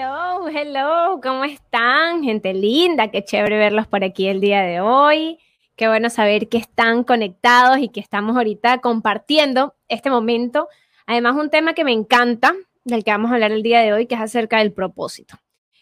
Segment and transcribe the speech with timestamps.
[0.00, 2.22] Hello, hello, ¿cómo están?
[2.22, 5.40] Gente linda, qué chévere verlos por aquí el día de hoy.
[5.74, 10.68] Qué bueno saber que están conectados y que estamos ahorita compartiendo este momento.
[11.04, 14.06] Además, un tema que me encanta, del que vamos a hablar el día de hoy,
[14.06, 15.34] que es acerca del propósito.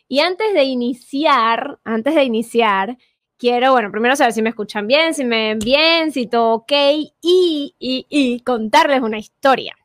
[0.08, 2.96] Y antes de iniciar, antes de iniciar,
[3.36, 6.72] quiero, bueno, primero saber si me escuchan bien, si me ven bien, si todo ok,
[7.20, 9.76] y, y, y contarles una historia.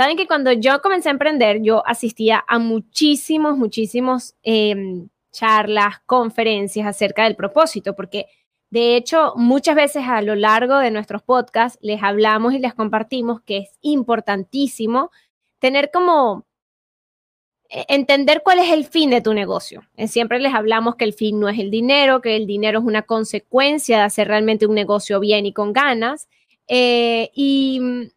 [0.00, 6.86] Saben que cuando yo comencé a emprender, yo asistía a muchísimos, muchísimos em, charlas, conferencias
[6.86, 8.24] acerca del propósito, porque
[8.70, 13.42] de hecho muchas veces a lo largo de nuestros podcasts les hablamos y les compartimos
[13.42, 15.10] que es importantísimo
[15.58, 16.46] tener como
[17.68, 19.82] e, entender cuál es el fin de tu negocio.
[19.98, 22.86] Eh, siempre les hablamos que el fin no es el dinero, que el dinero es
[22.86, 26.26] una consecuencia de hacer realmente un negocio bien y con ganas.
[26.68, 28.12] Eh, y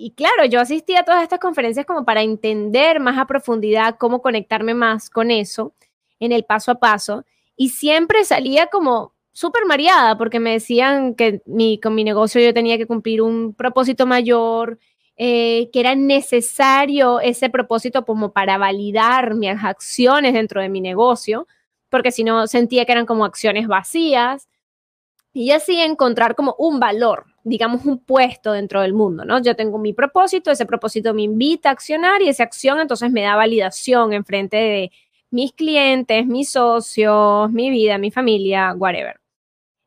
[0.00, 4.22] y claro, yo asistí a todas estas conferencias como para entender más a profundidad cómo
[4.22, 5.74] conectarme más con eso
[6.18, 7.26] en el paso a paso.
[7.54, 11.42] Y siempre salía como súper mareada porque me decían que
[11.82, 14.78] con mi negocio yo tenía que cumplir un propósito mayor,
[15.16, 21.46] eh, que era necesario ese propósito como para validar mis acciones dentro de mi negocio,
[21.90, 24.48] porque si no sentía que eran como acciones vacías.
[25.34, 29.40] Y así encontrar como un valor digamos, un puesto dentro del mundo, ¿no?
[29.42, 33.22] Yo tengo mi propósito, ese propósito me invita a accionar y esa acción entonces me
[33.22, 34.92] da validación en frente de
[35.30, 39.20] mis clientes, mis socios, mi vida, mi familia, whatever.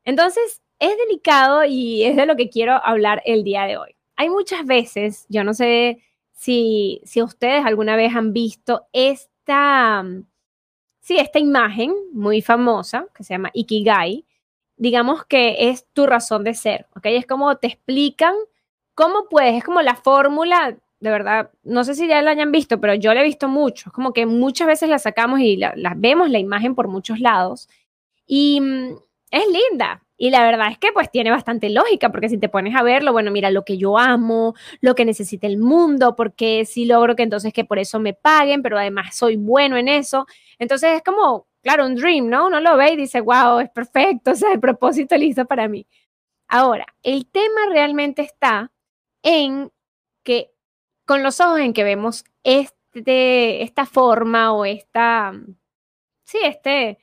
[0.05, 3.95] Entonces, es delicado y es de lo que quiero hablar el día de hoy.
[4.15, 6.01] Hay muchas veces, yo no sé
[6.33, 10.03] si, si ustedes alguna vez han visto esta,
[10.99, 14.25] sí, esta imagen muy famosa que se llama Ikigai,
[14.77, 17.05] digamos que es tu razón de ser, ¿ok?
[17.05, 18.33] Es como te explican
[18.95, 22.79] cómo puedes, es como la fórmula, de verdad, no sé si ya la hayan visto,
[22.79, 25.73] pero yo la he visto mucho, es como que muchas veces la sacamos y la,
[25.97, 27.69] vemos la imagen por muchos lados
[28.25, 28.95] y mm,
[29.31, 29.99] es linda.
[30.15, 33.11] Y la verdad es que pues tiene bastante lógica, porque si te pones a verlo,
[33.11, 37.23] bueno, mira lo que yo amo, lo que necesita el mundo, porque si logro que
[37.23, 40.25] entonces que por eso me paguen, pero además soy bueno en eso.
[40.59, 42.47] Entonces es como, claro, un dream, ¿no?
[42.47, 45.87] Uno lo ve y dice, wow, es perfecto, o sea, el propósito listo para mí.
[46.47, 48.71] Ahora, el tema realmente está
[49.23, 49.71] en
[50.23, 50.51] que
[51.05, 55.33] con los ojos en que vemos este, esta forma o esta,
[56.25, 56.99] sí, este,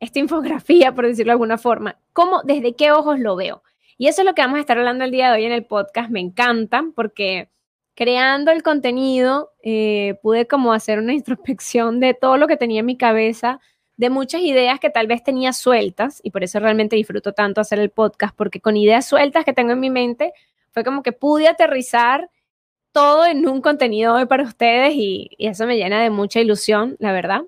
[0.00, 3.62] esta infografía, por decirlo de alguna forma, ¿cómo, desde qué ojos lo veo?
[3.98, 5.66] Y eso es lo que vamos a estar hablando el día de hoy en el
[5.66, 6.10] podcast.
[6.10, 7.50] Me encanta porque
[7.94, 12.86] creando el contenido eh, pude como hacer una introspección de todo lo que tenía en
[12.86, 13.60] mi cabeza
[13.96, 17.78] de muchas ideas que tal vez tenía sueltas y por eso realmente disfruto tanto hacer
[17.78, 20.32] el podcast, porque con ideas sueltas que tengo en mi mente
[20.72, 22.28] fue como que pude aterrizar
[22.92, 27.12] todo en un contenido hoy para ustedes y, eso me llena de mucha ilusión, la
[27.12, 27.42] verdad.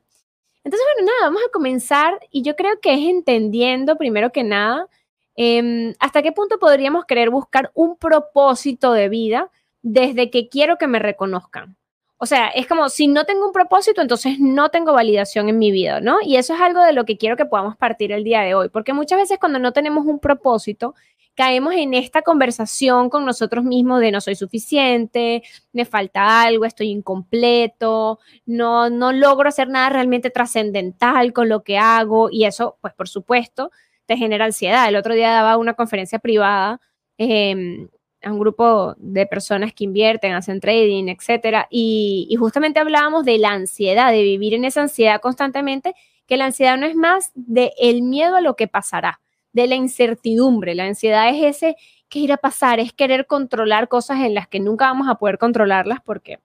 [0.64, 4.88] Entonces, bueno, nada, vamos a comenzar y yo creo que es entendiendo primero que nada
[5.36, 9.50] em, hasta qué punto podríamos querer buscar un propósito de vida
[9.82, 11.76] desde que quiero que me reconozcan.
[12.18, 15.70] O sea, es como si no tengo un propósito, entonces no tengo validación en mi
[15.70, 16.18] vida, ¿no?
[16.22, 18.70] Y eso es algo de lo que quiero que podamos partir el día de hoy,
[18.70, 20.94] porque muchas veces cuando no tenemos un propósito,
[21.34, 26.88] caemos en esta conversación con nosotros mismos de no soy suficiente, me falta algo, estoy
[26.90, 32.94] incompleto, no, no logro hacer nada realmente trascendental con lo que hago y eso, pues
[32.94, 33.70] por supuesto,
[34.06, 34.88] te genera ansiedad.
[34.88, 36.80] El otro día daba una conferencia privada
[37.18, 37.88] eh,
[38.26, 43.52] a un grupo de personas que invierten, hacen trading, etcétera, y, justamente hablábamos de la
[43.52, 45.94] ansiedad, de vivir en esa ansiedad constantemente,
[46.26, 49.20] que la ansiedad no es más de el miedo a lo que pasará,
[49.52, 50.74] de la incertidumbre.
[50.74, 51.76] La ansiedad es ese
[52.08, 55.38] que ir a pasar, es querer controlar cosas en las que nunca vamos a poder
[55.38, 56.40] controlarlas porque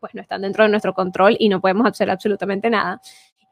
[0.00, 3.00] pues no están dentro de nuestro control y no podemos hacer absolutamente nada.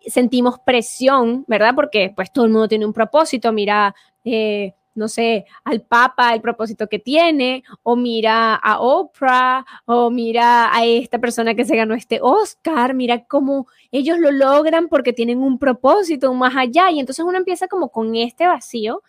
[0.06, 1.74] Sentimos presión, ¿verdad?
[1.74, 6.40] Porque pues todo el mundo tiene un propósito, mira, eh, no sé, al Papa, el
[6.40, 11.94] propósito que tiene, o mira a Oprah, o mira a esta persona que se ganó
[11.94, 16.90] este Oscar, mira cómo ellos lo logran porque tienen un propósito más allá.
[16.90, 19.02] Y entonces uno empieza como con este vacío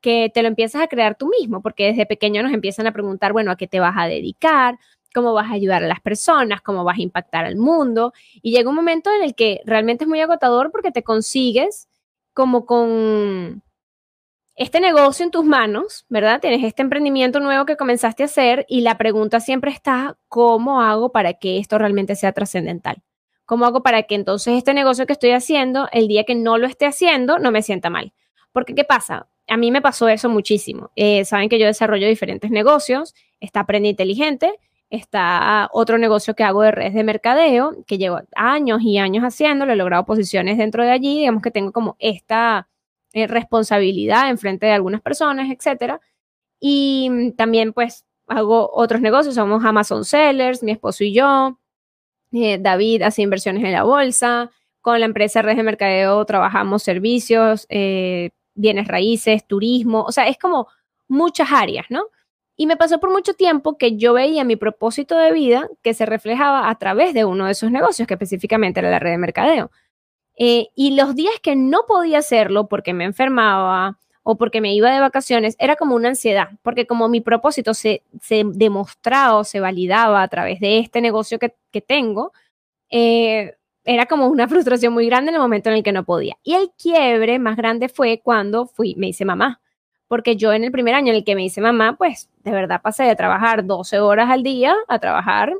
[0.00, 3.32] que te lo empiezas a crear tú mismo, porque desde pequeño nos empiezan a preguntar,
[3.32, 4.78] bueno, ¿a qué te vas a dedicar?
[5.14, 6.60] ¿Cómo vas a ayudar a las personas?
[6.60, 8.12] ¿Cómo vas a impactar al mundo?
[8.42, 11.88] Y llega un momento en el que realmente es muy agotador porque te consigues
[12.34, 13.62] como con
[14.56, 16.40] este negocio en tus manos, ¿verdad?
[16.40, 21.10] Tienes este emprendimiento nuevo que comenzaste a hacer y la pregunta siempre está, ¿cómo hago
[21.10, 23.02] para que esto realmente sea trascendental?
[23.46, 26.66] ¿Cómo hago para que entonces este negocio que estoy haciendo, el día que no lo
[26.66, 28.12] esté haciendo, no me sienta mal?
[28.52, 29.26] Porque, ¿qué pasa?
[29.48, 30.90] A mí me pasó eso muchísimo.
[30.94, 34.58] Eh, saben que yo desarrollo diferentes negocios, está Aprende Inteligente,
[34.88, 39.72] está otro negocio que hago de redes de mercadeo, que llevo años y años haciéndolo,
[39.72, 42.68] he logrado posiciones dentro de allí, digamos que tengo como esta
[43.14, 46.00] eh, responsabilidad en frente de algunas personas, etcétera.
[46.60, 51.58] Y mm, también pues hago otros negocios, somos Amazon Sellers, mi esposo y yo.
[52.32, 54.50] Eh, David hace inversiones en la bolsa.
[54.80, 60.36] Con la empresa Red de Mercadeo trabajamos servicios, eh, bienes raíces, turismo, o sea, es
[60.36, 60.66] como
[61.06, 62.06] muchas áreas, ¿no?
[62.56, 66.04] Y me pasó por mucho tiempo que yo veía mi propósito de vida que se
[66.04, 69.70] reflejaba a través de uno de esos negocios, que específicamente era la red de mercadeo.
[70.36, 74.90] Eh, y los días que no podía hacerlo porque me enfermaba o porque me iba
[74.90, 79.60] de vacaciones, era como una ansiedad, porque como mi propósito se, se demostraba o se
[79.60, 82.32] validaba a través de este negocio que, tengo,
[82.90, 83.54] eh,
[83.84, 86.36] era como una frustración muy grande en el momento en el que no podía.
[86.42, 89.60] Y el quiebre más grande fue cuando fui, me hice mamá,
[90.08, 92.80] porque yo en el primer año en el que me hice mamá, pues de verdad
[92.82, 95.52] pasé de trabajar 12 horas al día a trabajar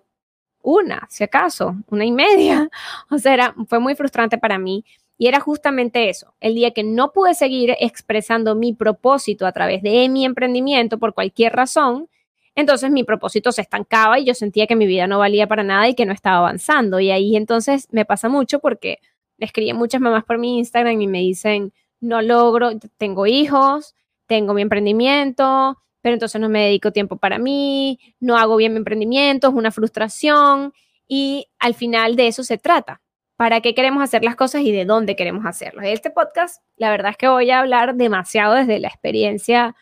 [0.64, 2.68] una, si acaso, una y media.
[3.10, 4.84] O sea, era, fue muy frustrante para mí.
[5.16, 9.80] Y era justamente eso, el día que no pude seguir expresando mi propósito a través
[9.82, 12.08] de mi emprendimiento por cualquier razón,
[12.56, 15.88] entonces mi propósito se estancaba y yo sentía que mi vida no valía para nada
[15.88, 17.00] y que no estaba avanzando.
[17.00, 18.98] Y ahí entonces me pasa mucho porque
[19.38, 23.94] le escriben muchas mamás por mi Instagram y me dicen, no logro, tengo hijos,
[24.26, 28.76] tengo mi emprendimiento, pero entonces no me dedico tiempo para mí, no hago bien mi
[28.76, 30.74] emprendimiento, es una frustración
[31.08, 33.00] y al final de eso se trata.
[33.36, 35.86] ¿Para qué queremos hacer las cosas y de dónde queremos hacerlas?
[35.86, 39.74] Este podcast, la verdad es que voy a hablar demasiado desde la experiencia,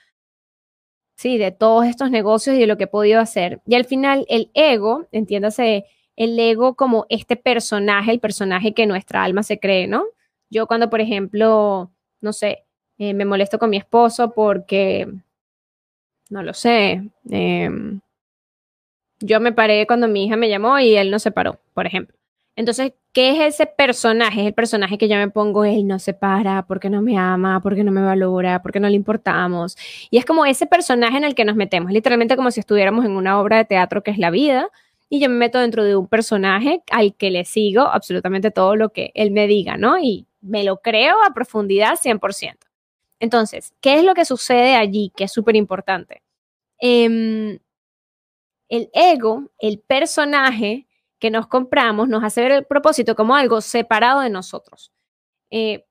[1.17, 3.61] sí, de todos estos negocios y de lo que he podido hacer.
[3.67, 9.25] Y al final, el ego, entiéndase, el ego como este personaje, el personaje que nuestra
[9.25, 10.05] alma se cree, ¿no?
[10.51, 11.91] Yo cuando, por ejemplo,
[12.21, 12.65] no sé,
[12.99, 15.09] eh, me molesto con mi esposo porque
[16.33, 17.03] no lo sé.
[17.31, 18.01] Em,
[19.21, 22.17] yo me paré cuando mi hija me llamó y él no se paró, por ejemplo.
[22.57, 24.41] Entonces, ¿qué es ese personaje?
[24.41, 27.61] Es el personaje que yo me pongo, él no se para, porque no me ama,
[27.63, 29.77] porque no me valora, porque no le importamos.
[30.11, 33.13] Y es como ese personaje en el que nos metemos, literalmente como si estuviéramos en
[33.13, 34.69] una obra de teatro que es la vida,
[35.09, 38.91] y yo me meto dentro de un personaje al que le sigo absolutamente todo lo
[38.91, 39.99] que él me diga, ¿no?
[39.99, 42.72] Y me lo creo a profundidad 100%.
[43.23, 46.25] Entonces, ¿qué es lo que sucede allí que es súper importante?
[46.81, 47.61] Em,
[48.69, 50.89] el ego, el personaje
[51.21, 54.93] que nos compramos, nos hace ver el propósito como algo separado de nosotros.
[55.51, 55.87] Eh,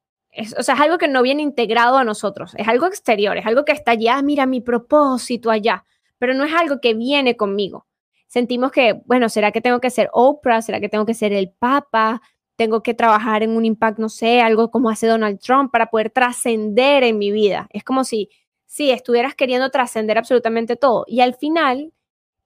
[0.58, 3.64] o sea, es algo que no viene integrado a nosotros, es algo exterior, es algo
[3.64, 5.86] que está allá, mira mi propósito allá,
[6.18, 7.88] pero no es algo que viene conmigo.
[8.28, 10.62] Sentimos que, bueno, ¿será que tengo que ser Oprah?
[10.62, 12.22] ¿Será que tengo que ser el Papa?
[12.62, 16.12] Tengo que trabajar en un impacto, no sé, algo como hace Donald Trump para poder
[16.12, 17.68] trascender en mi vida.
[17.72, 18.30] Es como si,
[18.68, 21.04] si estuvieras queriendo trascender absolutamente todo.
[21.08, 21.92] Y al final,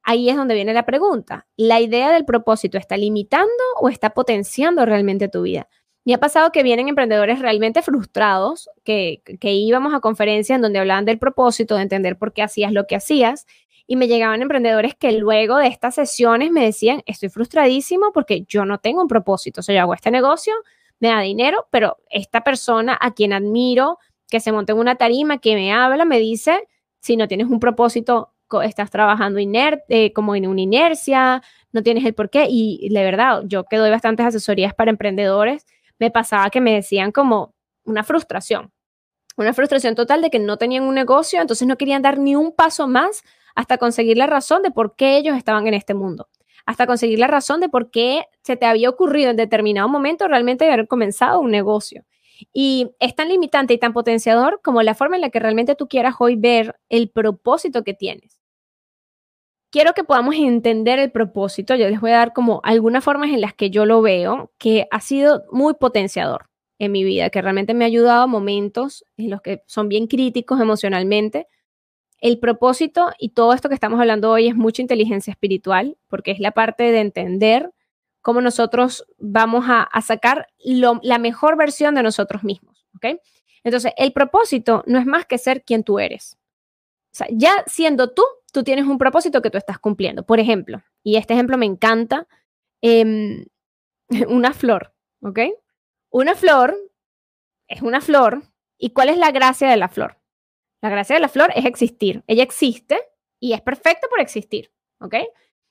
[0.04, 1.48] ahí es donde viene la pregunta.
[1.58, 3.52] ¿La idea del propósito está limitando
[3.82, 5.68] o está potenciando realmente tu vida?
[6.06, 10.80] Me ha pasado que vienen emprendedores realmente frustrados, que, que íbamos a conferencias en donde
[10.80, 13.48] hablaban del propósito, de entender por qué hacías lo que hacías,
[13.88, 18.66] y me llegaban emprendedores que luego de estas sesiones me decían, estoy frustradísimo porque yo
[18.66, 20.54] no tengo un propósito, o sea, yo hago este negocio,
[21.00, 25.38] me da dinero, pero esta persona a quien admiro, que se monte en una tarima,
[25.38, 26.68] que me habla, me dice,
[27.00, 32.14] si no tienes un propósito, estás trabajando inerte, como en una inercia, no tienes el
[32.14, 32.48] por qué.
[32.50, 35.66] Y de verdad, yo que doy bastantes asesorías para emprendedores,
[36.00, 38.72] me pasaba que me decían como una frustración,
[39.38, 42.54] una frustración total de que no tenían un negocio, entonces no querían dar ni un
[42.54, 43.24] paso más
[43.56, 46.28] hasta conseguir la razón de por qué ellos estaban en este mundo,
[46.66, 50.72] hasta conseguir la razón de por qué se te había ocurrido en determinado momento realmente
[50.72, 52.06] haber comenzado un negocio.
[52.54, 55.88] Y es tan limitante y tan potenciador como la forma en la que realmente tú
[55.88, 58.40] quieras hoy ver el propósito que tienes.
[59.72, 61.76] Quiero que podamos entender el propósito.
[61.76, 64.88] Yo les voy a dar como algunas formas en las que yo lo veo que
[64.92, 69.30] ha sido muy potenciador en mi vida, que realmente me ha ayudado a momentos en
[69.30, 71.48] los que son bien críticos emocionalmente,
[72.26, 76.40] el propósito y todo esto que estamos hablando hoy es mucha inteligencia espiritual, porque es
[76.40, 77.72] la parte de entender
[78.22, 82.84] cómo nosotros vamos a, sacar la mejor versión de nosotros mismos.
[83.64, 86.36] Entonces, el propósito no es más que ser quien tú eres.
[87.30, 90.26] Ya siendo tú, tú tienes un propósito que tú estás cumpliendo.
[90.26, 92.28] Por ejemplo, y este ejemplo me encanta,
[92.82, 93.46] em,
[94.30, 95.42] una flor, ¿ok?
[96.10, 96.76] Una flor
[97.68, 98.42] es una flor.
[98.80, 100.18] ¿Y cuál es la gracia de la flor?
[100.86, 102.24] La gracia de la flor es existir.
[102.28, 103.02] Ella existe
[103.40, 105.16] y es perfecta por existir, ¿ok?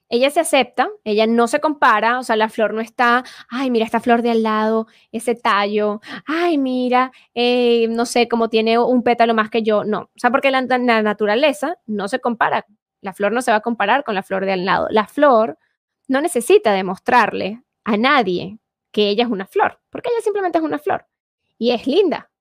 [0.09, 3.85] Ella se acepta, ella no se compara, o sea, la flor no está, ay, mira
[3.85, 9.04] esta flor de al lado, ese tallo, ay, mira, eh, no sé, cómo tiene un
[9.04, 12.66] pétalo más que yo, no, o sea, porque la, la naturaleza no se compara,
[13.00, 15.59] la flor no se va a comparar con la flor de al lado, la flor
[16.09, 18.59] no necesita demostrarle a nadie
[18.90, 21.06] que ella es una flor, porque ella simplemente es una flor
[21.56, 22.33] y es linda,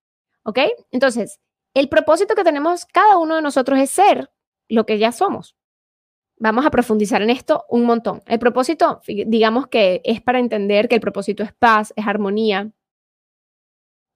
[0.41, 0.57] ¿ok?
[0.89, 1.39] Entonces,
[1.73, 4.31] el propósito que tenemos cada uno de nosotros es ser
[4.69, 5.55] lo que ya somos.
[6.37, 8.21] Vamos a profundizar en esto un montón.
[8.25, 12.71] El propósito, digamos que es para entender que el propósito es paz, es armonía.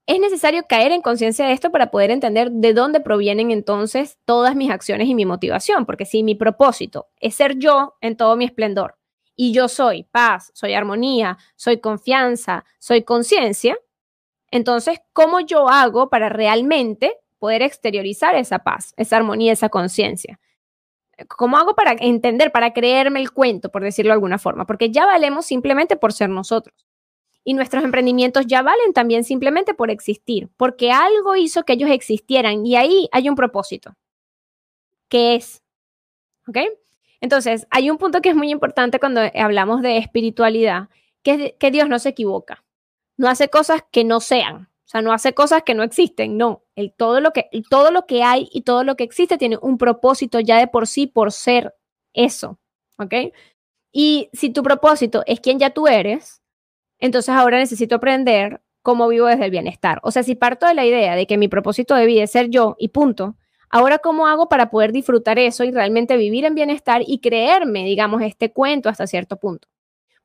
[0.08, 4.56] Es necesario caer en conciencia de esto para poder entender de dónde provienen entonces todas
[4.56, 8.46] mis acciones y mi motivación, porque si mi propósito es ser yo en todo mi
[8.46, 8.98] esplendor
[9.36, 13.78] y yo soy paz, soy armonía, soy confianza, soy conciencia,
[14.50, 20.40] entonces, ¿cómo yo hago para realmente poder exteriorizar esa paz, esa armonía, esa conciencia?
[21.28, 24.66] ¿Cómo hago para entender, para creerme el cuento, por decirlo de alguna forma?
[24.66, 26.86] Porque ya valemos simplemente por ser nosotros.
[27.44, 32.66] Y nuestros emprendimientos ya valen también simplemente por existir, porque algo hizo que ellos existieran
[32.66, 33.96] y ahí hay un propósito.
[35.10, 35.64] ¿Qué es?
[36.48, 36.58] ¿Ok?
[37.20, 40.90] Entonces, hay un punto que es muy importante cuando hablamos de espiritualidad,
[41.24, 42.64] que es que Dios no se equivoca.
[43.16, 44.70] No hace cosas que no sean.
[44.86, 46.64] O sea, no hace cosas que no existen, no.
[46.96, 50.40] Todo, lo que, todo lo que hay y todo lo que existe tiene un propósito
[50.40, 51.74] ya de por sí, por ser
[52.14, 52.60] eso,
[53.00, 53.14] ¿ok?
[53.92, 56.42] Y si tu propósito es quien ya tú eres,
[57.00, 60.00] entonces ahora necesito aprender cómo vivo desde el bienestar.
[60.04, 62.50] O sea, si parto de la idea de que mi propósito de vida es ser
[62.50, 63.36] yo y punto,
[63.70, 68.22] ahora cómo hago para poder disfrutar eso y realmente vivir en bienestar y creerme, digamos,
[68.22, 69.68] este cuento hasta cierto punto.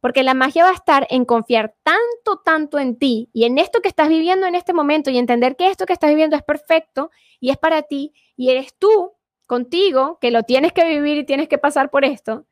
[0.03, 3.81] Porque la magia va a estar en confiar tanto, tanto en ti y en esto
[3.81, 7.13] que estás viviendo en este momento y entender que esto que estás viviendo es perfecto
[7.39, 9.13] y es para ti y eres tú
[9.47, 12.47] contigo que lo tienes que vivir y tienes que pasar por esto,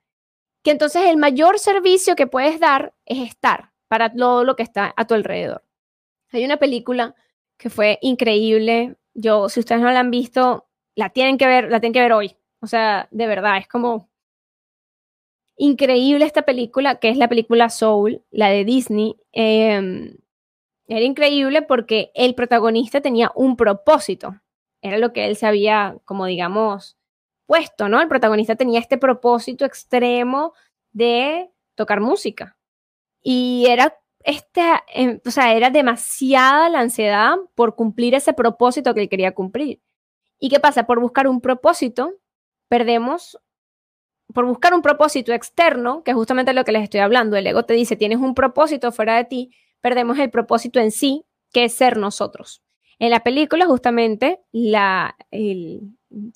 [0.62, 4.94] que entonces el mayor servicio que puedes dar es estar para todo lo que está
[4.96, 5.64] a tu alrededor.
[6.30, 7.16] Hay una película
[7.56, 8.96] que fue increíble.
[9.14, 12.12] Yo, si ustedes no la han visto, la tienen que ver, la tienen que ver
[12.12, 12.36] hoy.
[12.60, 14.09] O sea, de verdad, es como
[15.60, 19.16] increíble esta película, que es la película Soul, la de Disney.
[19.32, 20.16] Em,
[20.88, 24.40] era increíble porque el protagonista tenía un propósito.
[24.80, 26.96] Era lo que él se había, como digamos,
[27.46, 28.00] puesto, ¿no?
[28.00, 30.54] El protagonista tenía este propósito extremo
[30.92, 32.56] de tocar música.
[33.22, 39.02] Y era esta, em, o sea, era demasiada la ansiedad por cumplir ese propósito que
[39.02, 39.80] él quería cumplir.
[40.38, 40.86] ¿Y qué pasa?
[40.86, 42.14] Por buscar un propósito,
[42.68, 43.38] perdemos
[44.32, 47.64] por buscar un propósito externo, que es justamente lo que les estoy hablando, el ego
[47.64, 51.74] te dice, tienes un propósito fuera de ti, perdemos el propósito en sí, que es
[51.74, 52.62] ser nosotros.
[52.98, 55.16] En la película, justamente, la,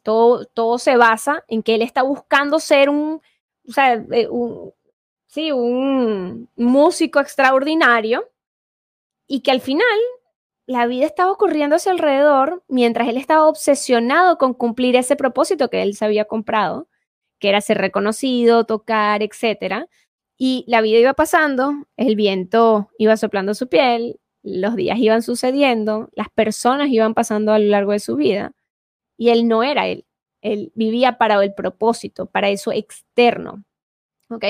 [0.03, 3.21] todo, todo se basa en que él está buscando ser un,
[3.69, 4.73] o sea, eh, un,
[5.27, 8.31] sí, un músico extraordinario
[9.27, 9.87] y que al final
[10.67, 15.83] la vida estaba ocurriendo a alrededor mientras él estaba obsesionado con cumplir ese propósito que
[15.83, 16.89] él se había comprado
[17.39, 19.87] que era ser reconocido, tocar, etc.
[20.37, 26.11] Y la vida iba pasando, el viento iba soplando su piel, los días iban sucediendo,
[26.15, 28.53] las personas iban pasando a lo largo de su vida
[29.17, 30.07] y él no era él.
[30.43, 33.65] Él vivía para el propósito, para eso externo.
[34.29, 34.45] ¿Ok?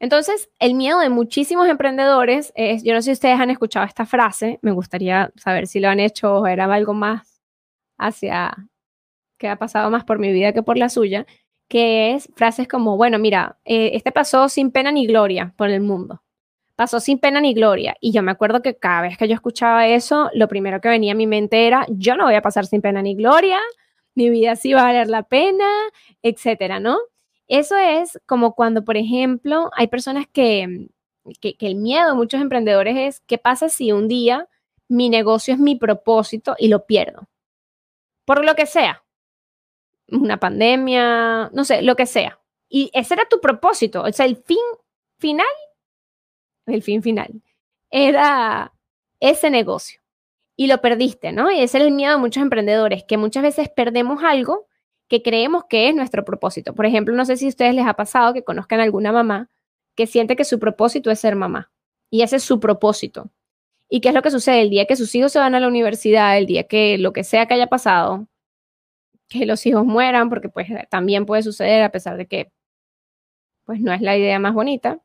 [0.00, 4.06] Entonces, el miedo de muchísimos emprendedores es, yo no sé si ustedes han escuchado esta
[4.06, 7.42] frase, me gustaría saber si lo han hecho o era algo más
[7.98, 8.54] hacia
[9.38, 11.26] que ha pasado más por mi vida que por la suya,
[11.74, 15.80] que es frases como, bueno, mira, eh, este pasó sin pena ni gloria por el
[15.80, 16.22] mundo.
[16.76, 17.96] Pasó sin pena ni gloria.
[18.00, 21.14] Y yo me acuerdo que cada vez que yo escuchaba eso, lo primero que venía
[21.14, 23.58] a mi mente era, yo no voy a pasar sin pena ni gloria,
[24.14, 25.68] mi vida sí va a valer la pena,
[26.22, 26.96] etcétera, ¿no?
[27.48, 30.90] Eso es como cuando, por ejemplo, hay personas que,
[31.40, 34.48] que, que el miedo de muchos emprendedores es, ¿qué pasa si un día
[34.88, 37.26] mi negocio es mi propósito y lo pierdo?
[38.24, 39.03] Por lo que sea,
[40.08, 42.40] una pandemia, no sé, lo que sea.
[42.68, 44.58] Y ese era tu propósito, o sea, el fin
[45.18, 45.46] final,
[46.66, 47.42] el fin final,
[47.90, 48.72] era
[49.20, 50.00] ese negocio.
[50.56, 51.50] Y lo perdiste, ¿no?
[51.50, 54.66] Y ese es el miedo de muchos emprendedores, que muchas veces perdemos algo
[55.08, 56.74] que creemos que es nuestro propósito.
[56.74, 59.50] Por ejemplo, no sé si a ustedes les ha pasado que conozcan a alguna mamá
[59.94, 61.70] que siente que su propósito es ser mamá.
[62.10, 63.30] Y ese es su propósito.
[63.88, 64.62] ¿Y qué es lo que sucede?
[64.62, 67.24] El día que sus hijos se van a la universidad, el día que lo que
[67.24, 68.26] sea que haya pasado,
[69.38, 72.52] que los hijos mueran, porque pues también puede suceder a pesar de que
[73.64, 75.00] pues no es la idea más bonita.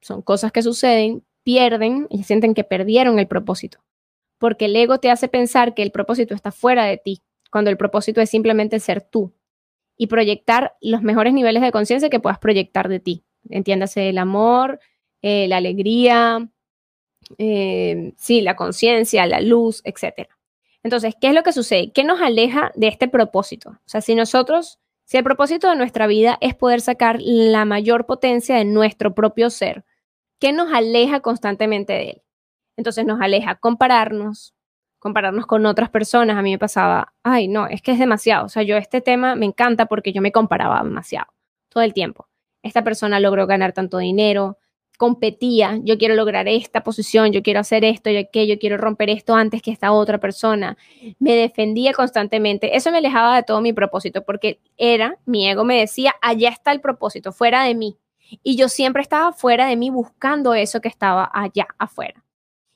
[0.00, 3.78] Son cosas que suceden, pierden y sienten que perdieron el propósito.
[4.38, 7.76] porque el ego te hace pensar que el propósito está fuera de ti, cuando el
[7.76, 9.34] propósito es simplemente ser tú
[9.96, 13.24] y proyectar los mejores niveles de conciencia que puedas proyectar de ti.
[13.50, 14.80] Entiéndase el amor,
[15.22, 16.48] eh, la alegría,
[17.38, 20.28] eh, sí, la conciencia, la luz, etc.
[20.88, 21.92] Entonces, ¿qué es lo que sucede?
[21.92, 23.72] ¿Qué nos aleja de este propósito?
[23.72, 28.06] O sea, si nosotros, si el propósito de nuestra vida es poder sacar la mayor
[28.06, 29.84] potencia de nuestro propio ser,
[30.38, 32.22] ¿qué nos aleja constantemente de él?
[32.78, 34.54] Entonces nos aleja compararnos,
[34.98, 36.38] compararnos con otras personas.
[36.38, 38.46] A mí me pasaba, ay, no, es que es demasiado.
[38.46, 41.26] O sea, yo este tema me encanta porque yo me comparaba demasiado
[41.68, 42.30] todo el tiempo.
[42.62, 44.56] Esta persona logró ganar tanto dinero,
[44.98, 49.34] competía, yo quiero lograr esta posición, yo quiero hacer esto y aquello, quiero romper esto
[49.36, 50.76] antes que esta otra persona.
[51.20, 52.76] Me defendía constantemente.
[52.76, 56.72] Eso me alejaba de todo mi propósito porque era, mi ego me decía, allá está
[56.72, 57.96] el propósito, fuera de mí.
[58.42, 62.24] Y yo siempre estaba fuera de mí buscando eso que estaba allá afuera.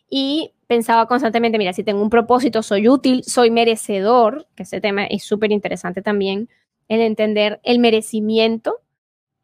[0.08, 5.06] Y pensaba constantemente, mira, si tengo un propósito, soy útil, soy merecedor, que ese tema
[5.06, 6.48] es súper interesante también,
[6.86, 8.76] el entender el merecimiento.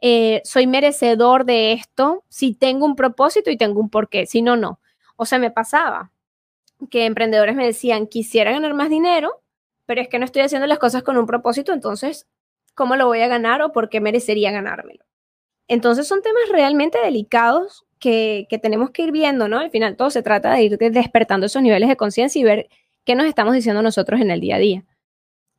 [0.00, 4.56] Eh, soy merecedor de esto si tengo un propósito y tengo un porqué, si no,
[4.56, 4.80] no.
[5.16, 6.12] O sea, me pasaba
[6.90, 9.42] que emprendedores me decían, quisiera ganar más dinero,
[9.86, 12.28] pero es que no estoy haciendo las cosas con un propósito, entonces,
[12.74, 15.04] ¿cómo lo voy a ganar o por qué merecería ganármelo?
[15.66, 19.58] Entonces son temas realmente delicados que, tenemos que ir viendo, ¿no?
[19.58, 22.68] Al final todo se trata de ir despertando esos niveles de conciencia y ver
[23.04, 24.84] qué nos estamos diciendo nosotros en el día a día.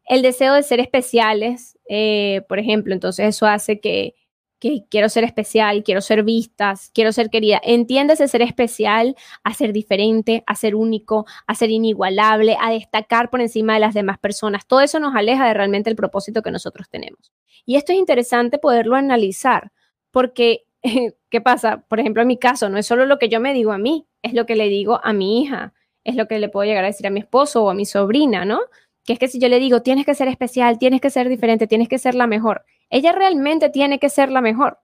[0.05, 4.15] El deseo de ser especiales, eh, por ejemplo, entonces eso hace que,
[4.60, 7.62] que quiero ser especial, quiero ser vistas, quiero ser querida.
[7.63, 13.42] Entiéndese ser especial, a ser diferente, a ser único, a ser inigualable, a destacar por
[13.42, 14.68] encima de las demás personas.
[14.68, 17.32] Todo eso nos aleja de realmente el propósito que nosotros tenemos.
[17.66, 19.72] Y esto es interesante poderlo analizar,
[20.12, 20.66] porque
[21.30, 21.86] ¿qué pasa?
[21.88, 24.08] Por ejemplo, en mi caso, no es solo lo que yo me digo a mí,
[24.22, 25.74] es lo que le digo a mi hija,
[26.04, 28.46] es lo que le puedo llegar a decir a mi esposo o a mi sobrina,
[28.46, 28.60] ¿no?
[29.06, 31.68] Que es que si yo le digo, tienes que ser especial, tienes que ser diferente,
[31.68, 34.80] tienes que ser la mejor, ella realmente tiene que ser la mejor.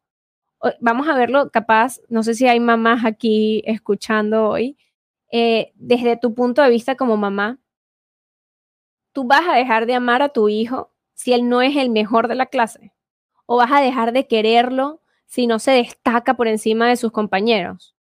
[0.79, 4.77] Vamos a verlo capaz, no sé si hay mamás aquí escuchando hoy,
[5.31, 7.59] eh, desde tu punto de vista como mamá,
[9.11, 12.27] tú vas a dejar de amar a tu hijo si él no es el mejor
[12.27, 12.93] de la clase,
[13.45, 17.95] o vas a dejar de quererlo si no se destaca por encima de sus compañeros?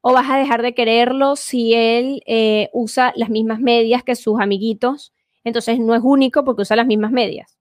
[0.00, 4.40] ¿O vas a dejar de quererlo si él eh, usa las mismas medias que sus
[4.40, 5.12] amiguitos?
[5.44, 7.57] Entonces no es único porque usa las mismas medias.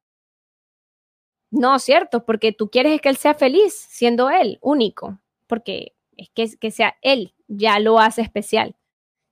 [1.51, 6.57] No, cierto, porque tú quieres que él sea feliz siendo él, único, porque es que,
[6.57, 8.75] que sea él, ya lo hace especial.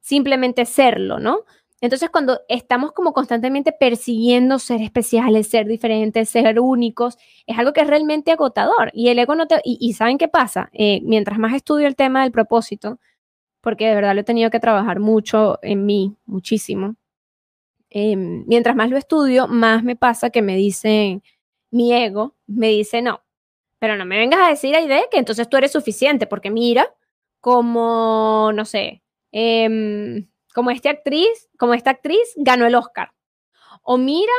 [0.02, 1.46] Simplemente serlo, ¿no?
[1.82, 7.82] Entonces, cuando estamos como constantemente persiguiendo ser especiales, ser diferentes, ser únicos, es algo que
[7.82, 8.92] es realmente agotador.
[8.94, 9.62] Y el ego no te...
[9.64, 10.70] Y, ¿saben qué pasa?
[10.74, 13.00] Eh, mientras más estudio el tema del propósito,
[13.62, 16.96] porque de verdad lo he tenido que trabajar mucho en mí, muchísimo.
[17.90, 21.24] Em, mientras más lo estudio, más me pasa que me dicen,
[21.72, 23.24] mi ego me dice, no,
[23.80, 26.94] pero no me vengas a decir, Aide, que entonces tú eres suficiente, porque mira,
[27.42, 30.26] como, no sé, eh,
[30.56, 33.12] como esta actriz, como esta actriz ganó el Oscar.
[33.84, 34.32] O mira,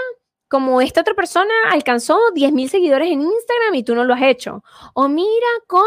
[0.49, 4.65] como esta otra persona alcanzó 10.000 seguidores en Instagram y tú no lo has hecho.
[4.95, 5.85] O mira cómo,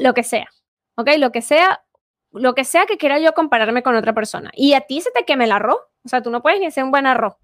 [0.00, 0.48] lo que sea.
[0.94, 1.10] ¿Ok?
[1.18, 1.84] Lo que sea,
[2.30, 4.50] lo que sea que quiera yo compararme con otra persona.
[4.54, 5.80] Y a ti se te queme el arroz.
[6.04, 7.34] O sea, tú no puedes ni hacer un buen arroz.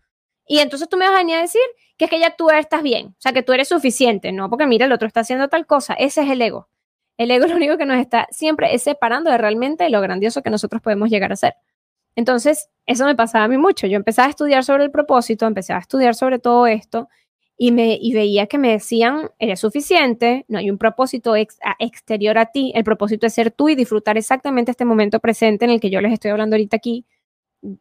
[0.47, 1.63] Y entonces tú me vas a venir a decir
[1.99, 3.09] que es que ya tú estás bien.
[3.09, 4.33] O sea, que tú eres suficiente.
[4.33, 5.95] No, porque mira, el otro está haciendo tal cosa.
[5.95, 6.69] Ese es el ego.
[7.19, 10.43] El ego es lo único que nos está siempre es separando de realmente lo grandioso
[10.43, 11.55] que nosotros podemos llegar a ser.
[12.15, 13.87] Entonces, eso me pasaba a mí mucho.
[13.87, 17.09] Yo empezaba a estudiar sobre el propósito, empecé a estudiar sobre todo esto
[17.57, 22.73] y, me, veía que me decían, eres suficiente, no hay un propósito exterior a ti,
[22.75, 26.01] el propósito es ser tú y disfrutar exactamente este momento presente en el que yo
[26.01, 27.05] les estoy hablando ahorita aquí,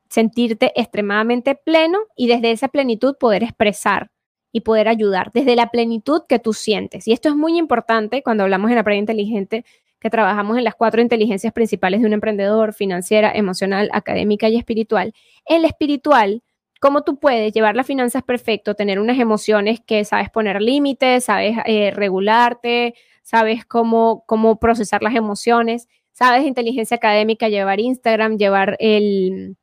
[0.09, 4.09] sentirte extremadamente pleno y desde esa plenitud poder expresar
[4.51, 7.07] y poder ayudar, desde la plenitud que tú sientes.
[7.07, 9.65] Y esto es muy importante cuando hablamos en Aprende Inteligente,
[9.99, 15.13] que trabajamos en las cuatro inteligencias principales de un emprendedor, financiera, emocional, académica y espiritual.
[15.45, 16.43] En la espiritual,
[16.79, 21.57] cómo tú puedes llevar las finanzas perfecto, tener unas emociones que sabes poner límites, sabes
[21.65, 29.57] eh, regularte, sabes cómo, cómo procesar las emociones, sabes inteligencia académica, llevar Instagram, llevar el,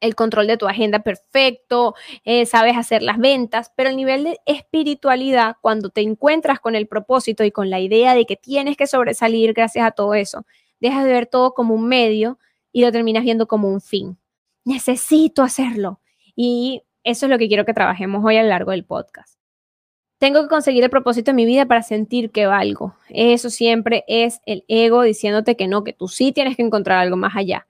[0.00, 4.38] el control de tu agenda perfecto, eh, sabes hacer las ventas, pero el nivel de
[4.46, 8.86] espiritualidad, cuando te encuentras con el propósito y con la idea de que tienes que
[8.86, 10.46] sobresalir gracias a todo eso,
[10.80, 12.38] dejas de ver todo como un medio
[12.72, 14.18] y lo terminas viendo como un fin.
[14.64, 16.00] Necesito hacerlo.
[16.36, 19.38] Y eso es lo que quiero que trabajemos hoy a lo largo del podcast.
[20.18, 22.94] Tengo que conseguir el propósito en mi vida para sentir que valgo.
[23.08, 27.16] Eso siempre es el ego diciéndote que no, que tú sí tienes que encontrar algo
[27.16, 27.68] más allá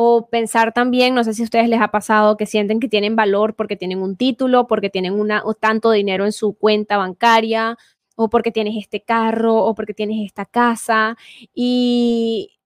[0.00, 3.16] O pensar también, no sé si a ustedes les ha pasado que sienten que tienen
[3.16, 7.76] valor porque tienen un título, porque tienen una, o tanto dinero en su cuenta bancaria,
[8.14, 11.16] o porque tienes este carro, o porque tienes esta casa.
[11.52, 12.60] Y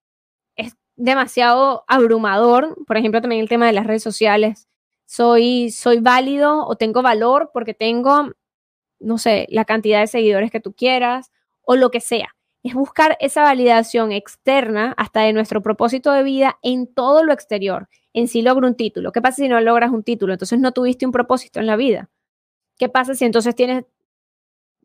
[0.55, 2.77] es demasiado abrumador.
[2.85, 4.67] Por ejemplo, también el tema de las redes sociales.
[5.07, 8.29] Soy, soy válido o tengo valor porque tengo,
[8.99, 11.31] no sé, la cantidad de seguidores que tú quieras
[11.63, 16.57] o lo que sea es buscar esa validación externa hasta de nuestro propósito de vida
[16.63, 17.89] en todo lo exterior.
[18.13, 19.11] En si logro un título.
[19.11, 20.33] ¿Qué pasa si no logras un título?
[20.33, 22.09] Entonces no tuviste un propósito en la vida.
[22.77, 23.83] ¿Qué pasa si entonces tienes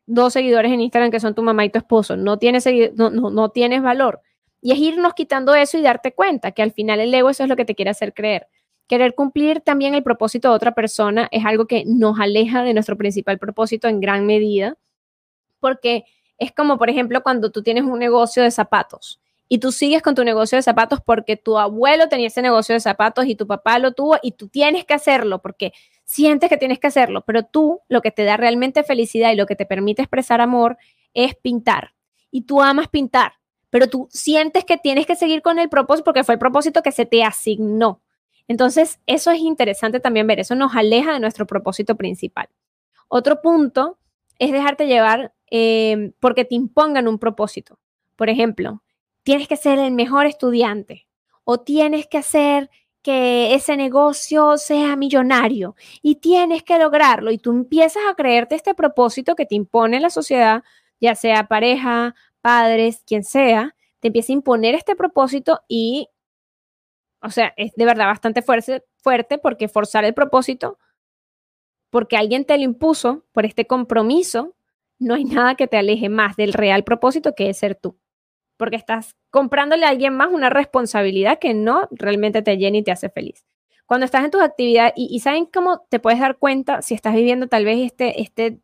[0.07, 2.17] dos seguidores en Instagram que son tu mamá y tu esposo?
[2.17, 4.23] No tienes, no, no, tienes valor.
[4.61, 7.49] Y es irnos quitando eso y darte cuenta que al final el ego eso es
[7.49, 8.49] lo que te quiere hacer creer.
[8.89, 12.97] Querer cumplir también el propósito de otra persona es algo que nos aleja de nuestro
[12.97, 14.77] principal propósito en gran medida,
[15.61, 16.05] porque
[16.39, 20.15] es como, por ejemplo, cuando tú tienes un negocio de zapatos y tú sigues con
[20.15, 23.79] tu negocio de zapatos porque tu abuelo tenía ese negocio de zapatos y tu papá
[23.79, 25.73] lo tuvo y tú tienes que hacerlo porque
[26.05, 29.47] sientes que tienes que hacerlo, pero tú lo que te da realmente felicidad y lo
[29.47, 30.79] que te permite expresar amor
[31.15, 31.95] es pintar.
[32.31, 33.33] Y tú amas pintar,
[33.71, 36.93] pero tú sientes que tienes que seguir con el propósito porque fue el propósito que
[36.93, 38.01] se te asignó.
[38.47, 42.49] Entonces, eso es interesante también ver, eso nos aleja de nuestro propósito principal.
[43.09, 43.98] Otro punto
[44.39, 47.79] es dejarte llevar eh, porque te impongan un propósito.
[48.17, 48.83] Por ejemplo,
[49.23, 51.07] tienes que ser el mejor estudiante
[51.45, 52.71] o tienes que hacer
[53.03, 58.75] que ese negocio sea millonario y tienes que lograrlo y tú empiezas a creerte este
[58.75, 60.63] propósito que te impone la sociedad,
[61.01, 66.09] ya sea pareja, padres, quien sea, te empieza a imponer este propósito y,
[67.23, 70.79] o sea, es de verdad bastante fuerte, fuerte porque forzar el propósito,
[71.91, 74.55] porque alguien te lo impuso por este compromiso,
[74.99, 77.97] no hay nada que te aleje más del real propósito que es ser tú.
[78.57, 82.91] Porque estás comprándole a alguien más una responsabilidad que no realmente te llena y te
[82.91, 83.45] hace feliz.
[83.87, 87.47] Cuando estás en tus actividades, y, saben cómo te puedes dar cuenta si estás viviendo
[87.47, 88.59] tal vez este, este,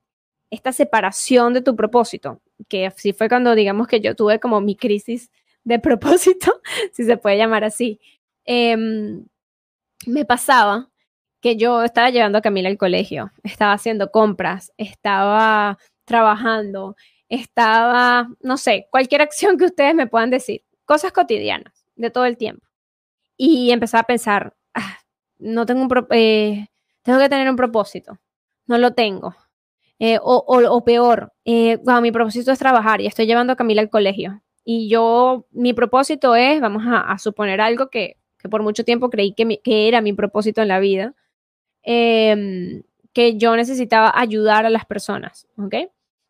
[0.51, 4.77] esta separación de tu propósito, que así fue cuando digamos que yo tuve como mi
[4.77, 5.31] crisis
[5.63, 6.61] de propósito,
[6.93, 8.01] si se puede llamar así.
[8.45, 9.25] Em,
[10.07, 10.91] me pasaba
[11.45, 15.77] que yo estaba llevando a Camila al colegio, estaba haciendo compras, estaba
[16.07, 16.97] trabajando,
[17.29, 22.39] estaba, no sé, cualquier acción que ustedes me puedan decir, cosas cotidianas de todo el
[22.39, 22.67] tiempo.
[23.37, 24.97] Y empezaba a pensar, ah,
[25.37, 26.69] no tengo un, eh,
[27.03, 28.19] tengo que tener un propósito,
[28.67, 29.37] no lo tengo.
[29.99, 34.43] Eh, o, peor, eh, mi propósito es trabajar y estoy llevando a Camila al colegio.
[34.65, 39.35] Y yo, mi propósito es, vamos a, suponer algo que, que, por mucho tiempo creí
[39.35, 41.15] que, era mi propósito en la vida,
[41.85, 45.75] em, que yo necesitaba ayudar a las personas, ¿ok?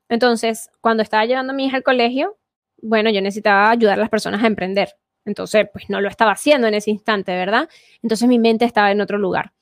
[0.09, 2.37] Entonces, cuando estaba llevando a mi hija al colegio,
[2.83, 4.91] bueno, yo necesitaba ayudar a las personas a emprender.
[5.25, 7.69] Entonces, pues no lo estaba haciendo en ese instante, ¿verdad?
[8.03, 9.53] Entonces mi mente estaba en otro lugar.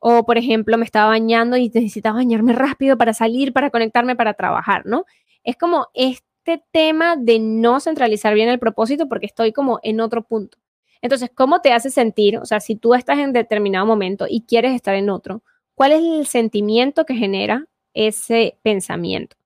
[0.00, 4.34] O, por ejemplo, me estaba bañando y necesitaba bañarme rápido para salir, para conectarme, para
[4.34, 5.04] trabajar, ¿no?
[5.44, 10.24] Es como este tema de no centralizar bien el propósito porque estoy como en otro
[10.24, 10.58] punto.
[11.02, 12.38] Entonces, ¿cómo te hace sentir?
[12.38, 15.42] O sea, si tú estás en determinado momento y quieres estar en otro,
[15.74, 19.36] ¿cuál es el sentimiento que genera ese pensamiento?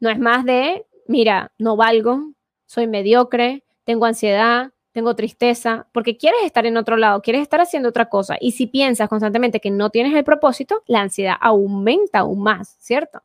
[0.00, 2.32] No es más de, mira, no valgo,
[2.66, 7.88] soy mediocre, tengo ansiedad, tengo tristeza, porque quieres estar en otro lado, quieres estar haciendo
[7.88, 8.36] otra cosa.
[8.40, 13.22] Y si piensas constantemente que no tienes el propósito, la ansiedad aumenta aún más, ¿cierto?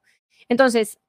[0.50, 1.00] Entonces,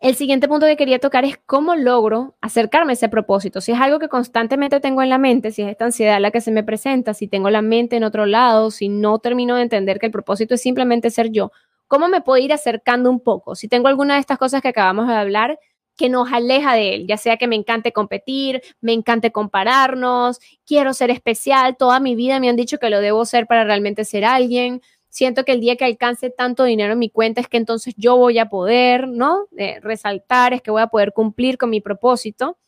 [0.00, 3.60] el siguiente punto que quería tocar es cómo logro acercarme a ese propósito.
[3.60, 6.40] Si es algo que constantemente tengo en la mente, si es esta ansiedad la que
[6.40, 9.98] se me presenta, si tengo la mente en otro lado, si no termino de entender
[9.98, 11.50] que el propósito es simplemente ser yo,
[11.88, 13.54] ¿Cómo me puedo ir acercando un poco?
[13.54, 15.58] Si tengo alguna de estas cosas que acabamos de hablar
[15.96, 20.92] que nos aleja de él, ya sea que me encante competir, me encante compararnos, quiero
[20.92, 24.24] ser especial, toda mi vida me han dicho que lo debo ser para realmente ser
[24.24, 27.94] alguien, siento que el día que alcance tanto dinero en mi cuenta es que entonces
[27.96, 29.46] yo voy a poder, ¿no?
[29.80, 32.58] resaltar, es que voy a poder cumplir con mi propósito.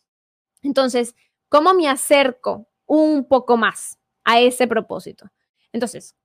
[0.62, 1.14] Entonces,
[1.48, 5.30] ¿cómo me acerco un poco más a ese propósito?
[5.72, 6.16] Entonces,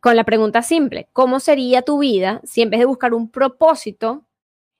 [0.00, 4.26] con la pregunta simple, ¿cómo sería tu vida si en vez de buscar un propósito,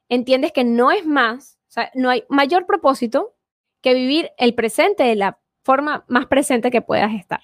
[0.09, 3.35] entiendes que no es más, o sea, no hay mayor propósito
[3.83, 7.41] que vivir el presente de la forma más presente que puedas estar?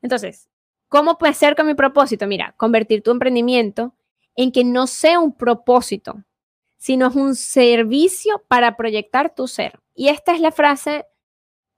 [0.00, 0.48] Entonces,
[0.88, 2.26] ¿cómo puede ser con mi propósito?
[2.26, 3.94] Mira, convertir tu emprendimiento
[4.36, 6.24] en que no sea un propósito,
[6.76, 9.78] sino es un servicio para proyectar tu ser.
[9.94, 11.06] Y esta es la frase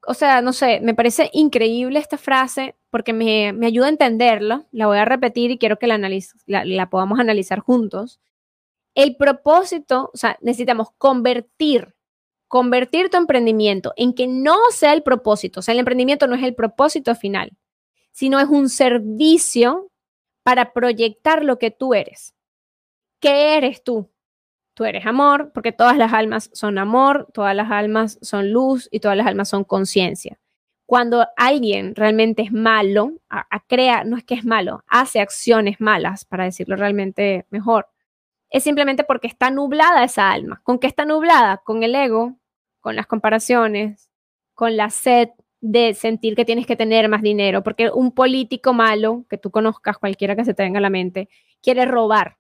[0.07, 4.66] o sea, no sé, me parece increíble esta frase porque me, ayuda a entenderla.
[4.73, 5.99] La voy a repetir y quiero que la,
[6.46, 8.20] la, podamos analizar juntos.
[8.94, 11.94] El propósito, o sea, necesitamos convertir,
[12.49, 15.61] convertir tu emprendimiento en que no sea el propósito.
[15.61, 17.53] O sea, el emprendimiento no es el propósito final.
[18.12, 19.90] Sino es un servicio
[20.42, 22.35] para proyectar lo que tú eres.
[23.20, 24.11] ¿Qué eres tú?
[24.75, 29.01] Tú eres amor, porque todas las almas son amor, todas las almas son luz y
[29.01, 30.38] todas las almas son conciencia.
[30.87, 33.12] Cuando alguien realmente es malo,
[33.68, 37.88] crea, no es que es malo, hace acciones malas, para decirlo realmente mejor,
[38.49, 40.61] es simplemente porque está nublada esa alma.
[40.64, 41.59] ¿Con qué está nublada?
[41.59, 42.37] Con el ego,
[42.81, 44.11] con las comparaciones,
[44.55, 45.29] con la sed
[45.61, 49.99] de sentir que tienes que tener más dinero, porque un político malo, que tú conozcas,
[49.99, 51.29] cualquiera que se te venga a la mente,
[51.61, 52.38] quiere robar,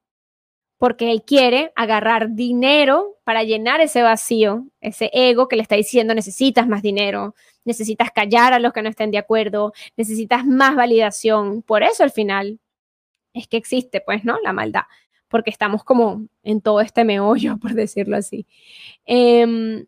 [0.78, 6.14] porque él quiere agarrar dinero para llenar ese vacío, ese ego que le está diciendo
[6.14, 11.62] necesitas más dinero, necesitas callar a los que no estén de acuerdo, necesitas más validación.
[11.62, 12.58] Por eso al final
[13.34, 14.38] es que existe, pues, ¿no?
[14.42, 14.84] La maldad,
[15.28, 18.46] porque estamos como en todo este meollo, por decirlo así.
[19.04, 19.84] Eh,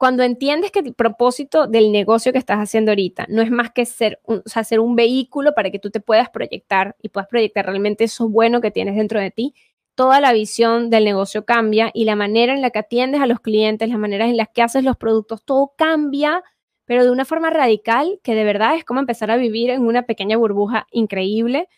[0.00, 3.84] cuando entiendes que el propósito del negocio que estás haciendo ahorita no es más que
[3.84, 4.42] ser un,
[4.78, 8.70] un vehículo para que tú te puedas proyectar y puedas proyectar realmente eso bueno que
[8.70, 9.54] tienes dentro de ti,
[9.94, 13.40] toda la visión del negocio cambia y la manera en la que atiendes a los
[13.40, 16.42] clientes, las maneras en las que haces los productos, todo cambia,
[16.86, 20.06] pero de una forma radical que de verdad es como empezar a vivir en una
[20.06, 21.68] pequeña burbuja increíble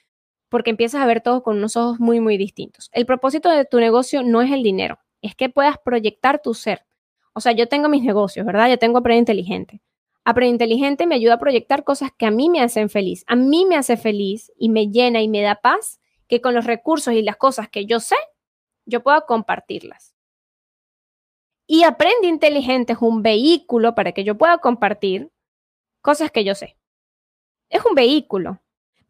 [0.49, 2.89] porque empiezas a ver todo con unos ojos muy, muy distintos.
[2.93, 6.85] El propósito de tu negocio no es el dinero, es que puedas proyectar tu ser
[7.35, 8.69] o sea, yo tengo mis negocios, ¿verdad?
[8.69, 9.81] Yo tengo Aprende Inteligente.
[10.25, 13.25] Aprende Inteligente me ayuda a proyectar cosas que a mí me hacen feliz.
[13.27, 16.65] A mí me hace feliz y me llena y me da paz que con los
[16.65, 18.17] recursos y las cosas que yo sé,
[18.87, 20.15] yo pueda compartirlas.
[21.67, 25.31] Y Aprende Inteligente es un vehículo para que yo pueda compartir
[26.01, 26.77] cosas que yo sé.
[27.71, 28.61] Es un vehículo,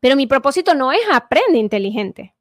[0.00, 2.34] pero mi propósito no es Aprende Inteligente.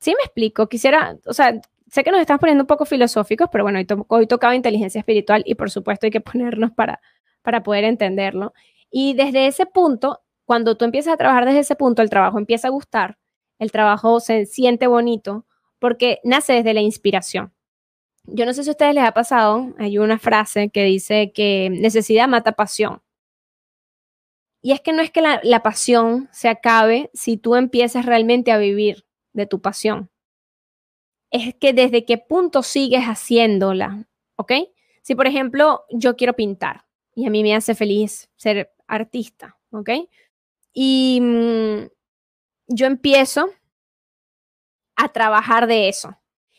[0.00, 0.68] ¿Sí me explico?
[0.68, 1.60] Quisiera, o sea,
[1.90, 5.54] sé que nos estamos poniendo un poco filosóficos, pero bueno, hoy, tocaba inteligencia espiritual y
[5.56, 7.00] por supuesto hay que ponernos para,
[7.42, 8.52] para poder entenderlo.
[8.90, 12.68] Y desde ese punto, cuando tú empiezas a trabajar desde ese punto, el trabajo empieza
[12.68, 13.18] a gustar,
[13.58, 15.46] el trabajo se siente bonito
[15.78, 17.52] porque nace desde la inspiración.
[18.24, 21.70] Yo no sé si a ustedes les ha pasado, hay una frase que dice que
[21.70, 23.02] necesidad mata pasión.
[24.62, 28.52] Y es que no es que la, la pasión se acabe si tú empiezas realmente
[28.52, 30.10] a vivir de tu pasión
[31.30, 34.52] es que desde qué punto sigues haciéndola, ¿ok?
[35.02, 39.90] Si, por ejemplo, yo quiero pintar y a mí me hace feliz ser artista, ¿ok?
[40.72, 41.88] Y mm,
[42.68, 43.50] yo empiezo
[44.96, 46.16] a trabajar de eso.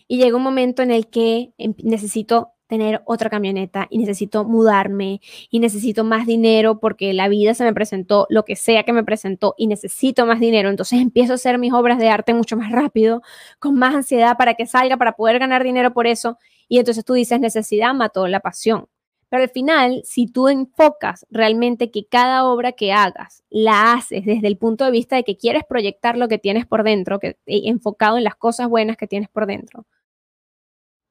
[0.08, 5.20] Y llega un momento en el que em, necesito tener otra camioneta y necesito mudarme
[5.50, 9.04] y necesito más dinero porque la vida se me presentó, lo que sea que me
[9.04, 10.70] presentó y necesito más dinero.
[10.70, 13.24] Entonces empiezo a hacer mis obras de arte mucho más rápido,
[13.60, 16.38] con más ansiedad para que salga, para poder ganar dinero por eso.
[16.70, 18.88] Y entonces tú dices, necesidad mató la pasión.
[19.28, 24.48] Pero al final, si tú enfocas realmente que cada obra que hagas la haces desde
[24.48, 27.64] el punto de vista de que quieres proyectar lo que tienes por dentro, que eh,
[27.66, 29.86] enfocado en las cosas buenas que tienes por dentro,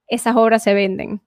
[0.08, 1.20] esas obras se venden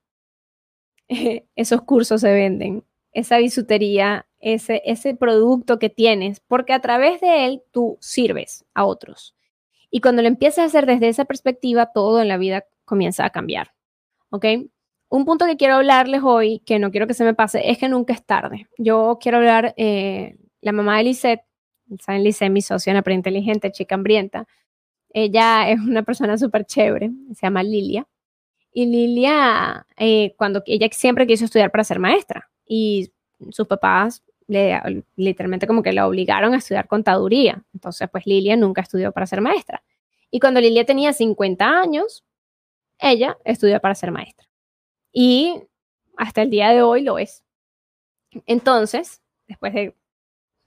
[1.56, 7.46] esos cursos se venden, esa bisutería, ese, ese producto que tienes, porque a través de
[7.46, 9.36] él tú sirves a otros.
[9.90, 13.30] Y cuando lo empiezas a hacer desde esa perspectiva, todo en la vida comienza a
[13.30, 13.74] cambiar.
[14.30, 14.46] ¿Ok?
[15.10, 17.88] Un punto que quiero hablarles hoy, que no quiero que se me pase, es que
[17.88, 18.68] nunca es tarde.
[18.80, 21.44] Yo quiero hablar, eh, la mamá de Lisette,
[22.00, 24.48] saben Lisette, mi socia, una preinteligente, chica hambrienta,
[25.14, 28.08] ella es una persona súper chévere, se llama Lilia.
[28.74, 33.12] Y Lilia, eh, cuando ella siempre quiso estudiar para ser maestra y
[33.52, 37.64] sus papás le, literalmente como que la obligaron a estudiar contaduría.
[37.74, 39.84] Entonces, pues Lilia nunca estudió para ser maestra.
[40.32, 42.24] Y cuando Lilia tenía 50 años,
[43.00, 44.48] ella estudió para ser maestra.
[45.12, 45.62] Y
[46.18, 47.44] hasta el día de hoy lo es.
[48.48, 49.96] Entonces, después de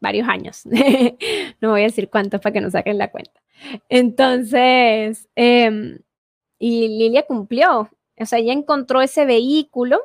[0.00, 0.62] varios años,
[1.60, 3.42] no voy a decir cuántos para que no saquen la cuenta.
[3.88, 5.98] Entonces, em,
[6.58, 10.00] y Lilia cumplió o sea, ella encontró ese vehículo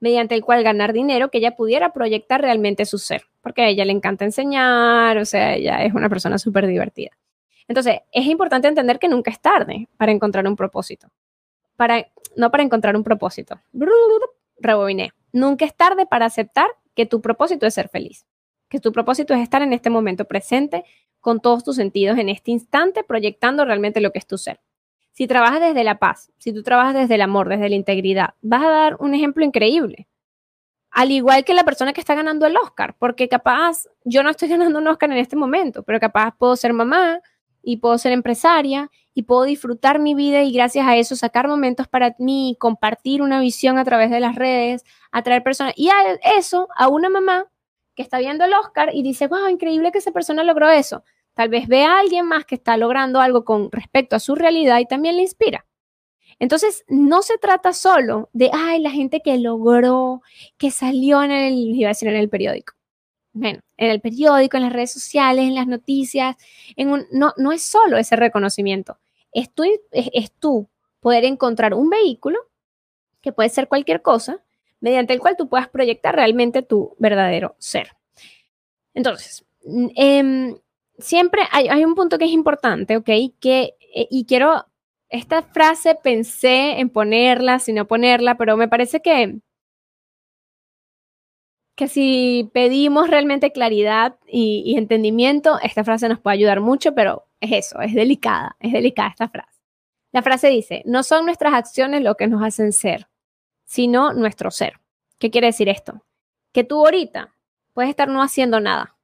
[0.00, 3.84] mediante el cual ganar dinero que ella pudiera proyectar realmente su ser, porque a ella
[3.84, 7.10] le encanta enseñar, o sea, ella es una persona súper divertida.
[7.68, 11.08] Entonces, es importante entender que nunca es tarde para encontrar un propósito.
[11.76, 13.60] Para, no para encontrar un propósito.
[14.58, 15.12] Rebobiné.
[15.32, 18.26] Nunca es tarde para aceptar que tu propósito es ser feliz,
[18.68, 20.84] que tu propósito es estar en este momento presente
[21.20, 24.60] con todos tus sentidos en este instante, proyectando realmente lo que es tu ser.
[25.12, 28.62] Si trabajas desde la paz, si tú trabajas desde el amor, desde la integridad, vas
[28.62, 30.08] a dar un ejemplo increíble.
[30.90, 34.48] Al igual que la persona que está ganando el Oscar, porque capaz yo no estoy
[34.48, 37.20] ganando un Oscar en este momento, pero capaz puedo ser mamá
[37.62, 41.86] y puedo ser empresaria y puedo disfrutar mi vida y gracias a eso sacar momentos
[41.88, 45.74] para mí, compartir una visión a través de las redes, atraer personas.
[45.76, 45.94] Y a
[46.38, 47.46] eso, a una mamá
[47.94, 51.04] que está viendo el Oscar y dice, wow, increíble que esa persona logró eso.
[51.34, 54.78] Tal vez ve a alguien más que está logrando algo con respecto a su realidad
[54.80, 55.66] y también le inspira.
[56.38, 60.22] Entonces, no se trata solo de, ay, la gente que logró,
[60.58, 62.74] que salió en el, en el periódico.
[63.32, 66.36] Bueno, en el periódico, en las redes sociales, en las noticias,
[66.76, 68.98] en un, no, no es solo ese reconocimiento.
[69.32, 70.68] Es tú, es tú
[71.00, 72.38] poder encontrar un vehículo,
[73.22, 74.42] que puede ser cualquier cosa,
[74.80, 77.96] mediante el cual tú puedas proyectar realmente tu verdadero ser.
[78.94, 79.44] Entonces,
[79.96, 80.56] eh,
[80.98, 83.06] siempre hay, un punto que es importante, ¿ok?
[83.40, 84.66] Que, eh, y quiero,
[85.08, 89.40] esta frase pensé en ponerla, si no ponerla, pero me parece que,
[91.76, 97.26] que si pedimos realmente claridad y, y entendimiento, esta frase nos puede ayudar mucho, pero
[97.40, 99.60] es eso, es delicada, es delicada esta frase.
[100.12, 103.08] La frase dice, no son nuestras acciones lo que nos hacen ser,
[103.64, 104.80] sino nuestro ser.
[105.18, 106.04] ¿Qué quiere decir esto?
[106.52, 107.34] Que tú ahorita
[107.72, 108.96] puedes estar no haciendo nada,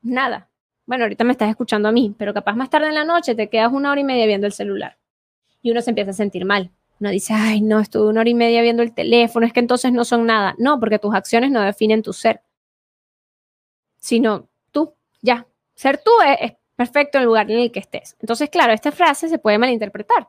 [0.00, 0.50] nada,
[0.88, 3.50] bueno, ahorita me estás escuchando a mí, pero capaz más tarde en la noche te
[3.50, 4.96] quedas una hora y media viendo el celular
[5.60, 6.70] y uno se empieza a sentir mal.
[6.98, 9.92] Uno dice, ay, no, estuve una hora y media viendo el teléfono, es que entonces
[9.92, 10.54] no son nada.
[10.56, 12.40] No, porque tus acciones no definen tu ser,
[13.98, 15.46] sino tú, ya.
[15.74, 18.16] Ser tú es, perfecto en el lugar en el que estés.
[18.20, 20.28] Entonces, claro, esta frase se puede malinterpretar.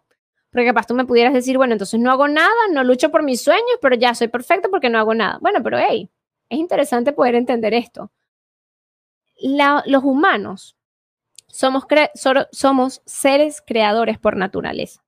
[0.51, 3.41] Porque capaz tú me pudieras decir, bueno, entonces no hago nada, no lucho por mis
[3.41, 5.37] sueños, pero ya soy perfecto porque no hago nada.
[5.39, 6.09] Bueno, pero hey,
[6.49, 8.11] es interesante poder entender esto
[9.41, 10.77] los humanos
[11.47, 11.85] somos,
[12.51, 15.03] somos seres creadores por naturaleza.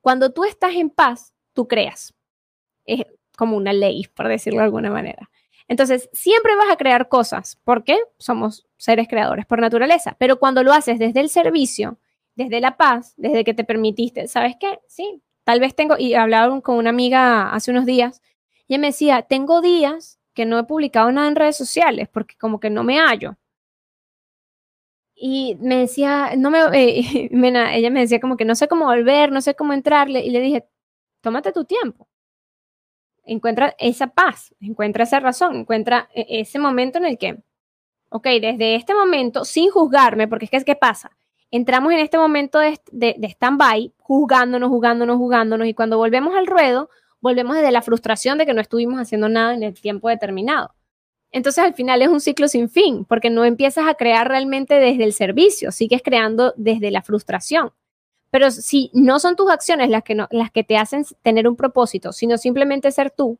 [0.00, 2.14] Cuando tú estás en paz, tú creas.
[2.84, 3.04] Es
[3.36, 5.30] como una ley, por decirlo de alguna manera.
[5.66, 7.58] Entonces, siempre vas a crear cosas.
[7.64, 10.16] porque Somos seres creadores por naturaleza.
[10.18, 11.98] Pero cuando lo haces desde el servicio,
[12.34, 14.80] desde la paz, desde que te permitiste, ¿sabes qué?
[14.86, 18.22] Sí, tal vez tengo, y hablaba con una amiga hace unos días,
[18.66, 22.36] y ella me decía, tengo días que no he publicado nada en redes sociales porque
[22.36, 23.36] como que no me hallo
[25.20, 29.32] y me decía, no me, eh, ella me decía como que no sé cómo volver,
[29.32, 30.66] no sé cómo entrarle, y le dije,
[31.20, 32.08] tómate tu tiempo,
[33.24, 37.38] encuentra esa paz, encuentra esa razón, encuentra e, ese momento en el que,
[38.10, 41.10] ok, desde este momento, sin juzgarme, porque es que que pasa,
[41.50, 46.46] entramos en este momento de, de, de stand-by, juzgándonos, juzgándonos, juzgándonos, y cuando volvemos al
[46.46, 50.74] ruedo, volvemos desde la frustración de que no estuvimos haciendo nada en el tiempo determinado.
[51.30, 55.04] Entonces al final es un ciclo sin fin, porque no empiezas a crear realmente desde
[55.04, 57.72] el servicio, sigues creando desde la frustración.
[58.30, 62.90] Pero si no son tus acciones las que, te hacen tener un propósito, sino simplemente
[62.90, 63.38] ser tú,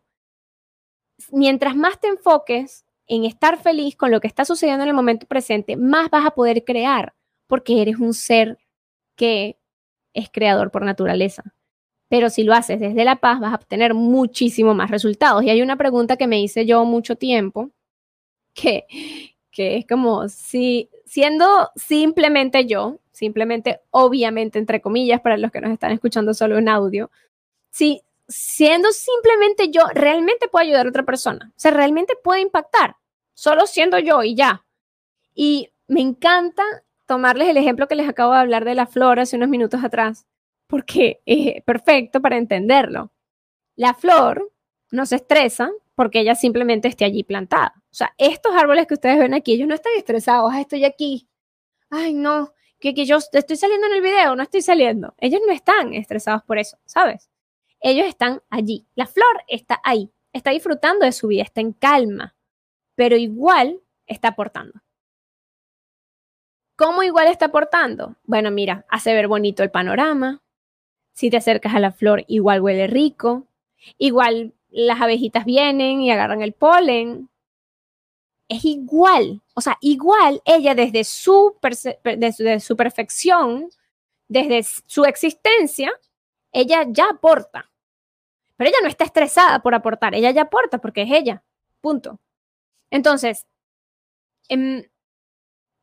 [1.31, 5.27] mientras más te enfoques en estar feliz con lo que está sucediendo en el momento
[5.27, 7.15] presente, más vas a poder crear,
[7.47, 8.59] porque eres un ser
[9.17, 9.59] que
[10.15, 11.43] es creador por naturaleza.
[12.09, 15.43] Pero si lo haces desde la paz, vas a obtener muchísimo más resultados.
[15.43, 17.71] Y hay una pregunta que me hice yo mucho tiempo,
[18.61, 18.87] que,
[19.57, 25.91] es como si siendo simplemente yo, simplemente obviamente entre comillas para los que nos están
[25.93, 27.11] escuchando solo en audio,
[27.71, 32.97] si siendo simplemente yo realmente puedo ayudar a otra persona, o sea, realmente puede impactar,
[33.35, 34.65] solo siendo yo y ya.
[35.35, 36.63] Y me encanta
[37.07, 40.27] tomarles el ejemplo que les acabo de hablar de la flor hace unos minutos atrás,
[40.67, 43.11] porque es perfecto para entenderlo.
[43.77, 44.53] La flor
[44.91, 47.78] no se estresa porque ella simplemente esté allí plantada.
[47.91, 51.29] O sea, estos árboles que ustedes ven aquí, ellos no están estresados, estoy aquí.
[51.91, 55.15] Ay, no, que, que yo estoy saliendo en el video, no estoy saliendo.
[55.19, 57.31] Ellos no están estresados por eso, ¿sabes?
[57.81, 58.87] Ellos están allí.
[58.95, 62.37] La flor está ahí, está disfrutando de su vida, está en calma,
[62.95, 64.81] pero igual está aportando.
[66.77, 68.17] ¿Cómo igual está aportando?
[68.23, 70.43] Bueno, mira, hace ver bonito el panorama.
[71.13, 73.49] Si te acercas a la flor, igual huele rico.
[73.99, 77.29] Igual las abejitas vienen y agarran el polen.
[78.49, 81.57] Es igual, o sea, igual ella desde su,
[82.03, 83.69] desde su perfección,
[84.27, 85.93] desde su existencia,
[86.53, 87.71] ella ya aporta.
[88.57, 91.45] Pero ella no está estresada por aportar, ella ya aporta porque es ella,
[91.81, 92.21] punto.
[92.91, 93.47] Entonces,
[94.49, 94.85] em,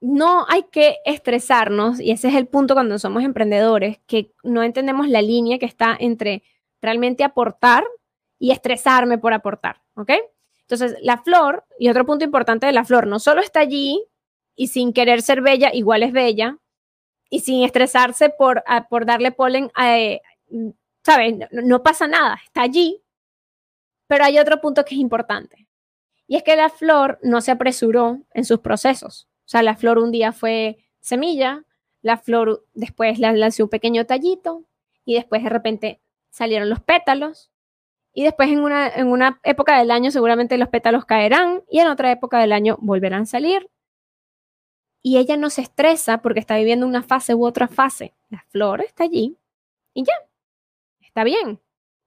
[0.01, 5.07] no hay que estresarnos, y ese es el punto cuando somos emprendedores, que no entendemos
[5.07, 6.43] la línea que está entre
[6.81, 7.83] realmente aportar
[8.39, 10.11] y estresarme por aportar, ¿ok?
[10.67, 14.03] Entonces, la flor, y otro punto importante de la flor, no solo está allí
[14.55, 16.57] y sin querer ser bella, igual es bella,
[17.29, 20.21] y sin estresarse por, por darle polen, eh,
[21.03, 21.35] ¿sabes?
[21.37, 23.01] No, no pasa nada, está allí,
[24.07, 25.67] pero hay otro punto que es importante,
[26.27, 29.27] y es que la flor no se apresuró en sus procesos.
[29.45, 31.63] O sea, la flor un día fue semilla,
[32.01, 34.63] la flor después la lanzó un pequeño tallito,
[35.03, 36.01] y después de repente
[36.31, 37.51] salieron los pétalos,
[38.17, 41.87] y después en una, en una época del año seguramente los pétalos caerán y en
[41.87, 43.69] otra época del año volverán a salir.
[45.03, 48.13] Y ella no se estresa porque está viviendo una fase u otra fase.
[48.29, 49.37] La flor está allí
[49.93, 50.13] y ya,
[51.01, 51.59] está bien,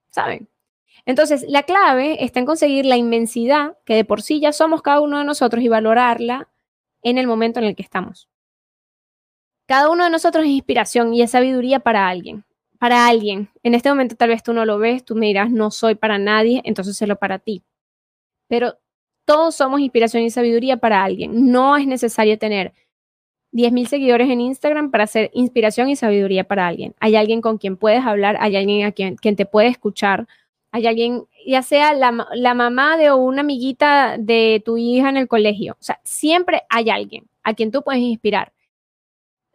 [0.09, 0.49] ¿saben?
[1.05, 5.01] Entonces, la clave está en conseguir la inmensidad que de por sí ya somos cada
[5.01, 6.49] uno de nosotros y valorarla
[7.03, 8.27] en el momento en el que estamos.
[9.67, 12.43] Cada uno de nosotros es inspiración y es sabiduría para alguien.
[12.79, 13.49] Para alguien.
[13.63, 16.17] En este momento tal vez tú no lo ves, tú me dirás, no soy para
[16.17, 17.63] nadie, entonces lo para ti.
[18.47, 18.79] Pero
[19.25, 21.51] todos somos inspiración y sabiduría para alguien.
[21.51, 22.73] No es necesario tener
[23.51, 26.95] 10.000 seguidores en Instagram para ser inspiración y sabiduría para alguien.
[26.99, 30.27] Hay alguien con quien puedes hablar, hay alguien a quien, quien te puede escuchar,
[30.71, 35.27] hay alguien, ya sea la, la, mamá de una amiguita de tu hija en el
[35.27, 35.73] colegio.
[35.73, 38.53] O sea, siempre hay alguien a quien tú puedes inspirar.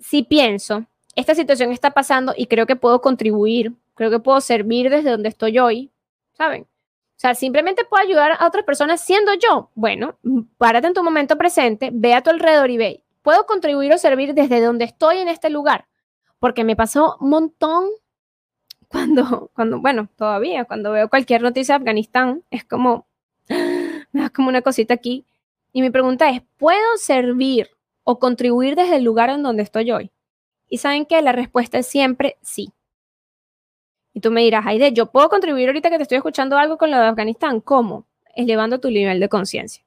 [0.01, 0.87] Si pienso,
[1.17, 5.29] esta situación está pasando y creo que puedo contribuir, creo que puedo servir desde donde
[5.29, 5.91] estoy hoy,
[6.33, 6.63] ¿saben?
[6.63, 9.71] O sea, simplemente puedo ayudar a otras personas siendo yo.
[9.75, 10.19] Bueno,
[10.59, 14.35] párate en tu momento presente, ve a tu alrededor y ve, puedo contribuir o servir
[14.35, 15.87] desde donde estoy en este lugar.
[16.41, 17.89] Porque me pasó un montón
[18.89, 23.07] cuando, cuando, bueno, todavía, cuando veo cualquier noticia de Afganistán, es como,
[23.49, 25.25] me da como una cosita aquí.
[25.73, 27.71] Y mi pregunta es, ¿puedo servir
[28.05, 30.11] o contribuir desde el lugar en donde estoy hoy?
[30.75, 32.73] Y saben que la respuesta es siempre sí.
[34.13, 36.91] Y tú me dirás, Aide, yo puedo contribuir ahorita que te estoy escuchando algo con
[36.91, 37.61] lo de Afganistán.
[37.61, 38.07] ¿Cómo?
[38.35, 39.85] Elevando tu nivel de conciencia.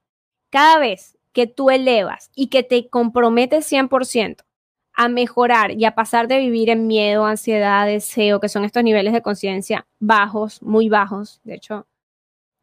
[0.50, 4.46] Cada vez que tú elevas y que te comprometes 100%
[4.94, 9.12] a mejorar y a pasar de vivir en miedo, ansiedad, deseo, que son estos niveles
[9.12, 11.42] de conciencia bajos, muy bajos.
[11.44, 11.86] De hecho,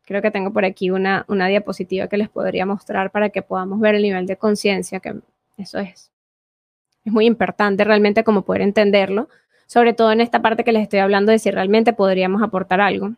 [0.07, 3.81] creo que tengo por aquí una, una diapositiva que les podría mostrar para que podamos
[3.81, 5.15] ver el nivel de conciencia, que
[5.59, 6.14] eso es,
[7.05, 9.29] es muy importante realmente como poder entenderlo,
[9.67, 13.15] sobre todo en esta parte que les estoy hablando de si realmente podríamos aportar algo.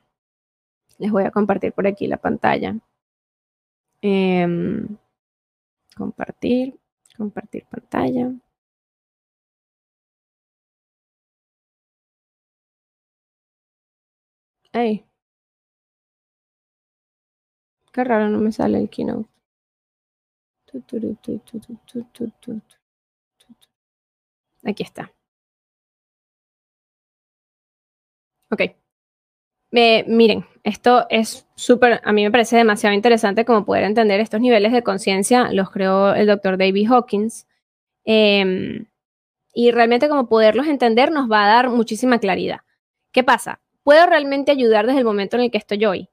[0.99, 2.77] Les voy a compartir por aquí la pantalla.
[4.03, 4.47] Eh,
[6.01, 6.67] Compartir,
[7.17, 8.27] compartir pantalla.
[14.73, 15.05] Ay.
[17.93, 19.29] Qué raro, no me sale el keynote.
[24.67, 25.13] Aquí está.
[28.51, 28.61] Ok
[30.07, 34.73] miren, esto es súper, a mí me parece demasiado interesante como poder entender estos niveles
[34.73, 37.47] de conciencia, los creó el doctor David Hawkins,
[38.05, 38.87] em,
[39.55, 42.61] y realmente como poderlos entender nos va a dar muchísima claridad.
[43.13, 43.61] ¿Qué pasa?
[43.83, 46.09] ¿Puedo realmente ayudar desde el momento en el que estoy hoy?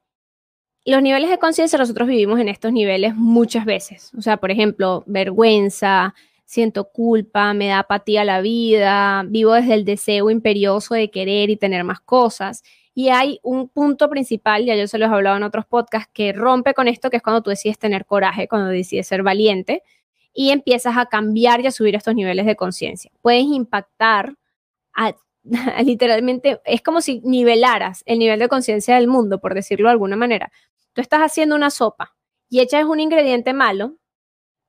[0.86, 4.12] Los niveles de conciencia nosotros vivimos en estos niveles muchas veces.
[4.18, 6.14] O sea, por ejemplo, vergüenza,
[6.46, 11.58] siento culpa, me da apatía la vida, vivo desde el deseo imperioso de querer y
[11.58, 12.64] tener más cosas.
[12.94, 16.32] Y hay un punto principal, ya yo se los he hablado en otros podcasts, que
[16.34, 19.84] rompe con esto, que es cuando tú decides tener coraje, cuando decides ser valiente
[20.34, 23.12] y empiezas a cambiar y a subir estos niveles de conciencia.
[23.22, 24.36] Puedes impactar
[25.84, 30.16] literalmente, es como si nivelaras el nivel de conciencia del mundo, por decirlo de alguna
[30.16, 30.52] manera.
[30.94, 32.16] Tú estás haciendo una sopa
[32.50, 33.98] y echas un ingrediente malo.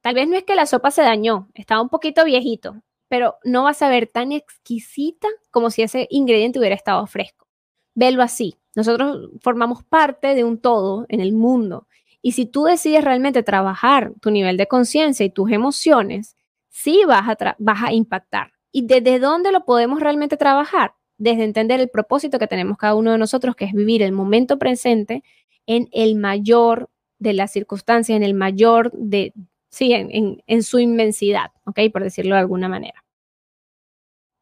[0.04, 2.76] Tal vez no es que la sopa se dañó, estaba un poquito viejito,
[3.08, 7.46] pero no vas a ver tan exquisita como si ese ingrediente hubiera estado fresco.
[7.94, 8.54] Velo así.
[8.76, 11.86] Nosotros formamos parte de un todo en el mundo.
[12.20, 16.36] Y si tú decides realmente trabajar tu nivel de conciencia y tus emociones,
[16.68, 18.52] sí vas a, vas a impactar.
[18.72, 20.92] ¿Y desde dónde lo podemos realmente trabajar?
[21.16, 24.58] Desde entender el propósito que tenemos cada uno de nosotros, que es vivir el momento
[24.58, 25.22] presente
[25.64, 29.32] en el mayor de las circunstancias, en el mayor de,
[29.74, 31.80] sí, en, en su inmensidad, ¿ok?
[31.92, 33.04] Por decirlo de alguna manera.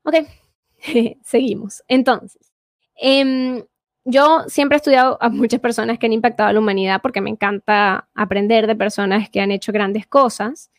[0.05, 0.15] Ok,
[1.23, 1.83] seguimos.
[1.89, 2.53] Entonces,
[2.97, 3.65] Em,
[4.05, 7.31] yo siempre he estudiado a muchas personas que han impactado a la humanidad porque me
[7.31, 10.71] encanta aprender de personas que han hecho grandes cosas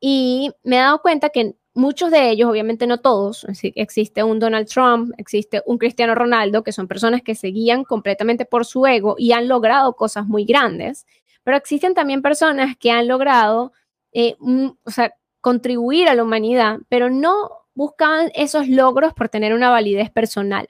[0.00, 4.68] y me he dado cuenta que muchos de ellos, obviamente no todos, existe un Donald
[4.68, 9.16] Trump, existe un Cristiano Ronaldo, que son personas que se guían completamente por su ego
[9.18, 11.06] y han logrado cosas muy grandes,
[11.42, 13.72] pero existen también personas que han logrado,
[14.12, 19.70] eh, o sea, contribuir a la humanidad, pero no buscaban esos logros por tener una
[19.70, 20.68] validez personal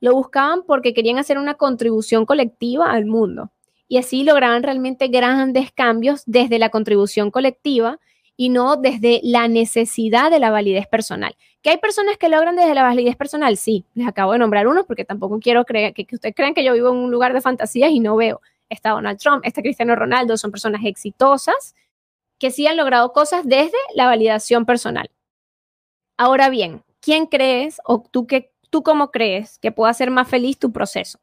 [0.00, 3.50] lo buscaban porque querían hacer una contribución colectiva al mundo.
[3.88, 7.98] Y así lograban realmente grandes cambios desde la contribución colectiva
[8.36, 11.34] y no desde la necesidad de la validez personal.
[11.62, 13.56] ¿Que hay personas que logran desde la validez personal?
[13.56, 16.74] Sí, les acabo de nombrar uno porque tampoco quiero que, que ustedes crean que yo
[16.74, 18.40] vivo en un lugar de fantasías y no veo.
[18.68, 21.74] Está Donald Trump, está Cristiano Ronaldo, son personas exitosas
[22.38, 25.10] que sí han logrado cosas desde la validación personal.
[26.16, 30.58] Ahora bien, ¿quién crees o tú qué ¿Tú cómo crees que pueda hacer más feliz
[30.58, 31.18] tu proceso?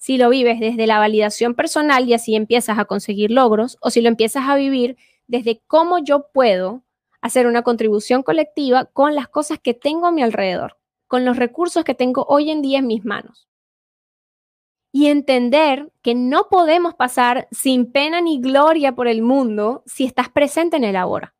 [0.00, 4.00] si lo vives desde la validación personal y así empiezas a conseguir logros, o si
[4.00, 4.96] lo empiezas a vivir
[5.26, 6.82] desde cómo yo puedo
[7.20, 11.84] hacer una contribución colectiva con las cosas que tengo a mi alrededor, con los recursos
[11.84, 13.46] que tengo hoy en día en mis manos.
[14.92, 20.28] Y entender que no podemos pasar sin pena ni gloria por el mundo si estás
[20.28, 21.34] presente en el ahora.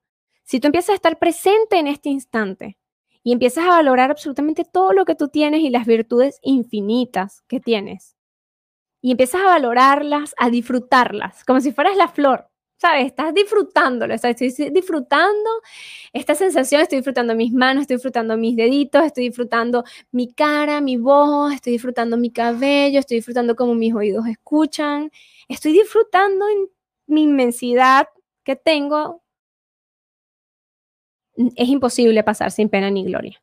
[0.45, 2.79] Si tú empiezas a estar presente en este instante
[3.23, 7.61] y empiezas a valorar absolutamente todo lo que tú tienes y las virtudes infinitas que
[7.61, 8.17] tienes,
[9.03, 12.50] y empiezas a valorarlas, a disfrutarlas, como si fueras la flor,
[12.81, 13.07] ¿sabes?
[13.07, 15.51] Estás disfrutándolo, estás disfrutando
[16.13, 20.97] esta sensación, estoy disfrutando mis manos, estoy disfrutando mis deditos, estoy disfrutando mi cara, mi
[20.97, 25.11] voz, estoy disfrutando mi cabello, estoy disfrutando cómo mis oídos escuchan,
[25.49, 26.47] estoy disfrutando
[27.07, 28.09] mi inmensidad
[28.45, 29.23] que tengo.
[31.57, 33.41] Es imposible pasar sin pena ni gloria.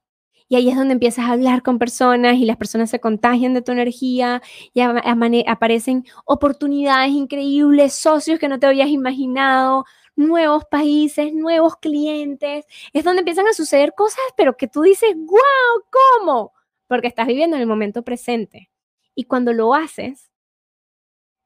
[0.50, 3.62] Y ahí es donde empiezas a hablar con personas y las personas se contagian de
[3.62, 4.42] tu energía
[4.74, 9.84] y aparecen oportunidades increíbles, socios que no te habías imaginado,
[10.16, 12.66] nuevos países, nuevos clientes.
[12.94, 15.84] Es donde empiezan a suceder cosas, pero que tú dices, wow,
[16.20, 16.54] ¿cómo?
[16.88, 18.70] Porque estás viviendo en el momento presente.
[19.16, 20.32] Y cuando lo haces,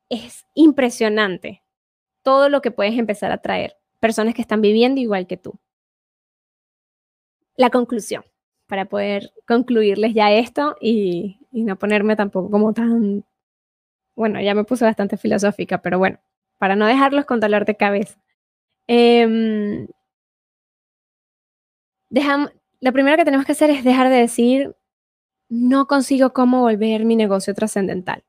[0.10, 1.64] es impresionante
[2.22, 3.78] todo lo que puedes empezar a traer.
[3.99, 5.60] Personas que están viviendo igual que tú.
[7.56, 8.24] La conclusión
[8.72, 13.26] para poder concluirles ya esto y, no ponerme tampoco como tan,
[14.15, 16.22] bueno, ya me puse bastante filosófica, pero bueno,
[16.57, 18.17] para no dejarlos con dolor de cabeza.
[18.88, 19.86] Eh,
[22.80, 24.74] lo primero que tenemos que hacer es dejar de decir,
[25.49, 28.24] no consigo cómo volver mi negocio trascendental.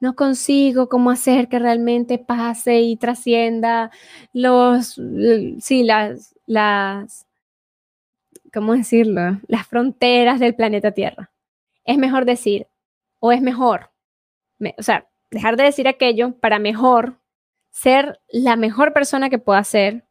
[0.00, 3.90] No consigo cómo hacer que realmente pase y trascienda
[4.32, 4.98] los,
[5.60, 7.25] sí, las, las
[8.52, 9.40] ¿cómo decirlo?
[9.46, 11.30] Las fronteras del planeta Tierra.
[11.84, 12.66] Es mejor decir,
[13.20, 13.90] o es mejor,
[14.78, 17.20] o sea, dejar de decir aquello para mejor
[17.70, 20.06] ser la mejor persona que pueda ser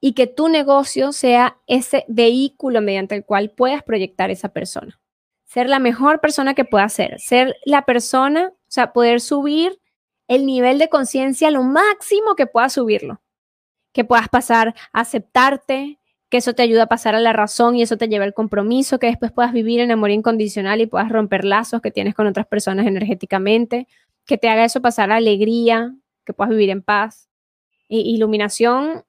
[0.00, 5.00] y que tu negocio sea ese vehículo mediante el cual puedas proyectar esa persona.
[5.44, 9.80] Ser la mejor persona que pueda ser, ser la persona, o sea, poder subir
[10.28, 13.20] el nivel de conciencia lo máximo que puedas subirlo.
[13.92, 15.98] Que puedas pasar a aceptarte,
[16.30, 19.00] que eso te ayuda a pasar a la razón y eso te lleva al compromiso,
[19.00, 22.46] que después puedas vivir en amor incondicional y puedas romper lazos que tienes con otras
[22.46, 23.88] personas energéticamente,
[24.26, 25.92] que te haga eso pasar a alegría,
[26.24, 27.28] que puedas vivir en paz.
[27.88, 29.04] iluminación,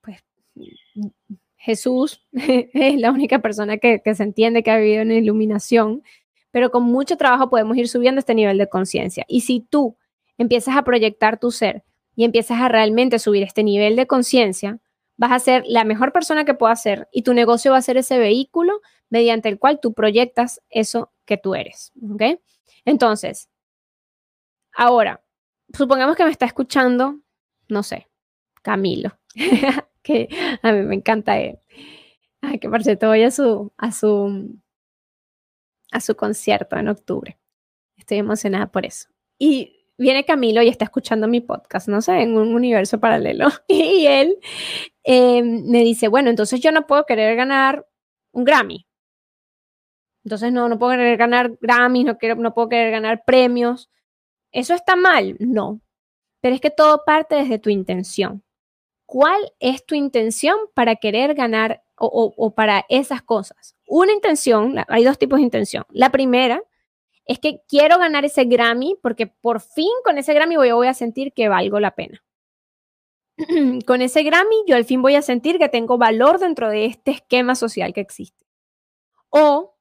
[0.00, 0.24] pues
[1.56, 6.02] Jesús es la única persona que, que se entiende que ha vivido en iluminación,
[6.50, 9.24] pero con mucho trabajo podemos ir subiendo este nivel de conciencia.
[9.28, 9.96] Y si tú
[10.38, 11.84] empiezas a proyectar tu ser
[12.16, 14.80] y empiezas a realmente subir este nivel de conciencia,
[15.16, 17.96] vas a ser la mejor persona que puedas ser y tu negocio va a ser
[17.96, 21.92] ese vehículo mediante el cual tú proyectas eso que tú eres.
[22.12, 22.40] ¿Ok?
[22.84, 23.48] Entonces,
[24.74, 25.22] ahora,
[25.72, 27.20] supongamos que me está escuchando,
[27.68, 28.08] no sé,
[28.62, 29.18] Camilo,
[30.02, 30.28] que
[30.62, 31.58] a mí me encanta él.
[32.40, 34.58] Ay, que por cierto voy a su, a su,
[35.92, 37.38] a su concierto en octubre.
[37.96, 39.08] Estoy emocionada por eso.
[39.38, 43.48] Y viene Camilo y está escuchando mi podcast, no sé, en un universo paralelo.
[43.68, 44.38] Y él
[45.04, 47.86] eh, me dice, bueno, entonces yo no puedo querer ganar
[48.32, 48.86] un Grammy.
[50.24, 53.90] Entonces no, no puedo querer ganar Grammys, no, quiero, no puedo querer ganar premios.
[54.52, 55.36] ¿Eso está mal?
[55.38, 55.80] No.
[56.40, 58.42] Pero es que todo parte desde tu intención.
[59.06, 63.76] ¿Cuál es tu intención para querer ganar o, o para esas cosas?
[63.86, 65.84] Una intención, hay dos tipos de intención.
[65.90, 66.62] La primera
[67.26, 70.94] es que quiero ganar ese Grammy porque por fin con ese Grammy voy, voy a
[70.94, 72.22] sentir que valgo la pena.
[73.86, 77.12] con ese Grammy yo al fin voy a sentir que tengo valor dentro de este
[77.12, 78.46] esquema social que existe.
[79.30, 79.76] O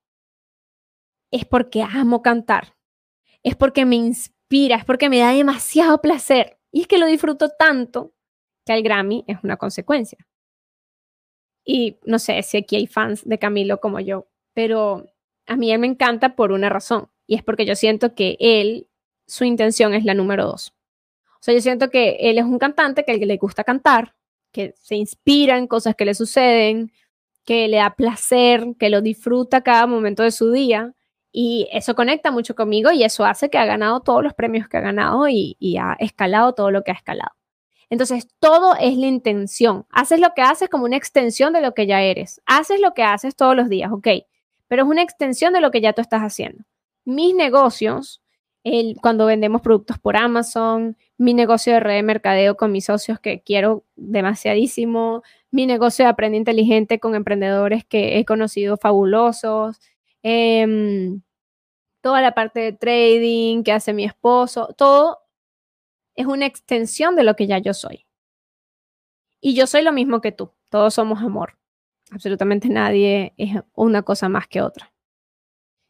[1.31, 2.75] es porque amo cantar,
[3.43, 6.59] es porque me inspira, es porque me da demasiado placer.
[6.71, 8.13] Y es que lo disfruto tanto
[8.65, 10.25] que el Grammy es una consecuencia.
[11.65, 15.12] Y no sé si aquí hay fans de Camilo como yo, pero
[15.47, 17.09] a mí él me encanta por una razón.
[17.27, 18.87] Y es porque yo siento que él,
[19.27, 20.73] su intención es la número dos.
[21.35, 24.15] O sea, yo siento que él es un cantante que le gusta cantar,
[24.51, 26.91] que se inspira en cosas que le suceden,
[27.43, 30.93] que le da placer, que lo disfruta cada momento de su día.
[31.31, 34.77] Y eso conecta mucho conmigo y eso hace que ha ganado todos los premios que
[34.77, 37.31] ha ganado y, y ha escalado todo lo que ha escalado.
[37.89, 39.85] Entonces, todo es la intención.
[39.89, 42.41] Haces lo que haces como una extensión de lo que ya eres.
[42.45, 44.07] Haces lo que haces todos los días, ok,
[44.67, 46.63] pero es una extensión de lo que ya tú estás haciendo
[47.05, 48.21] mis negocios,
[49.01, 53.41] cuando vendemos productos por Amazon, mi negocio de red de mercadeo con mis socios que
[53.41, 59.81] quiero demasiadísimo, mi negocio de aprende inteligente con emprendedores que he conocido fabulosos,
[60.23, 61.21] em,
[62.01, 65.19] toda la parte de trading que hace mi esposo, todo
[66.15, 68.05] es una extensión de lo que ya yo soy.
[69.41, 71.57] Y yo soy lo mismo que tú, todos somos amor.
[72.13, 74.93] Absolutamente nadie es una cosa más que otra.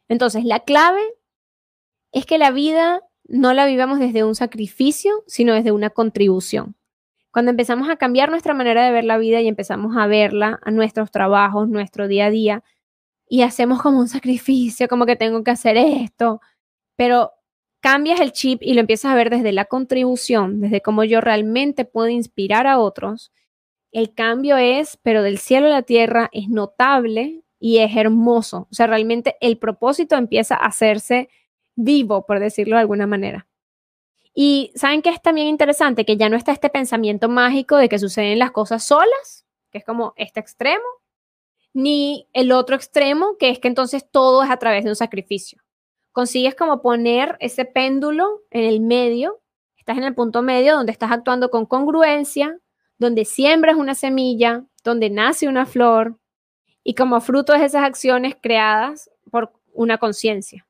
[0.08, 1.02] Entonces, la clave
[2.12, 6.76] es que la vida no la vivamos desde un sacrificio, sino desde una contribución.
[7.30, 10.70] Cuando empezamos a cambiar nuestra manera de ver la vida y empezamos a verla a
[10.70, 12.64] nuestros trabajos, nuestro día a día,
[13.28, 16.40] y hacemos como un sacrificio, como que tengo que hacer esto,
[16.96, 17.32] pero
[17.80, 21.84] cambias el chip y lo empiezas a ver desde la contribución, desde cómo yo realmente
[21.84, 23.32] puedo inspirar a otros,
[23.94, 28.66] el cambio es, pero del cielo a la tierra, es notable y es hermoso.
[28.70, 31.28] O sea, realmente el propósito empieza a hacerse
[31.76, 33.46] vivo, por decirlo de alguna manera.
[34.34, 38.00] Y saben que es también interesante que ya no está este pensamiento mágico de que
[38.00, 40.84] suceden las cosas solas, que es como este extremo,
[41.72, 45.62] ni el otro extremo, que es que entonces todo es a través de un sacrificio.
[46.10, 49.40] Consigues como poner ese péndulo en el medio,
[49.76, 52.58] estás en el punto medio donde estás actuando con congruencia,
[52.98, 56.18] donde siembras una semilla, donde nace una flor
[56.82, 60.66] y como fruto de esas acciones creadas por una conciencia.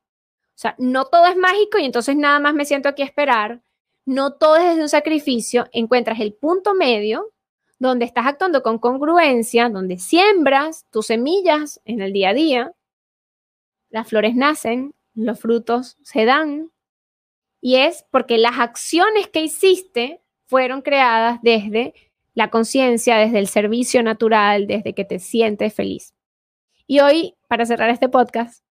[0.54, 3.60] O sea, no todo es mágico y entonces nada más me siento aquí a esperar.
[4.06, 5.66] No todo es desde un sacrificio.
[5.72, 7.32] Encuentras el punto medio
[7.78, 12.72] donde estás actuando con congruencia, donde siembras tus semillas en el día a día.
[13.90, 16.70] Las flores nacen, los frutos se dan.
[17.60, 21.94] Y es porque las acciones que hiciste fueron creadas desde
[22.34, 26.14] la conciencia, desde el servicio natural, desde que te sientes feliz.
[26.86, 28.64] Y hoy, para cerrar este podcast,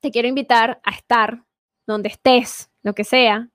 [0.00, 1.44] te quiero invitar a estar
[1.86, 3.50] donde estés, lo que sea.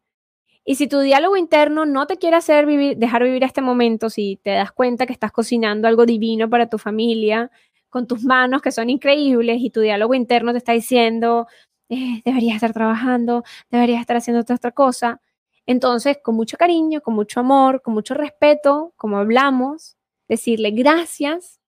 [0.64, 4.40] Y si tu diálogo interno no te quiere hacer vivir, dejar vivir este momento, si
[4.44, 7.52] te das cuenta que estás cocinando algo divino para tu familia,
[7.90, 11.48] con tus manos que son increíbles y tu diálogo interno te está diciendo,
[11.90, 15.22] eh, deberías estar trabajando, deberías estar haciendo otra, otra cosa.
[15.68, 19.98] Entonces, con mucho cariño, con mucho amor, con mucho respeto, como hablamos,
[20.28, 21.60] decirle gracias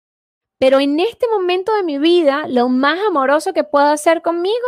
[0.59, 4.67] pero en este momento de mi vida, lo más amoroso que puedo hacer conmigo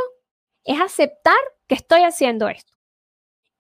[0.63, 2.73] es aceptar que estoy haciendo esto.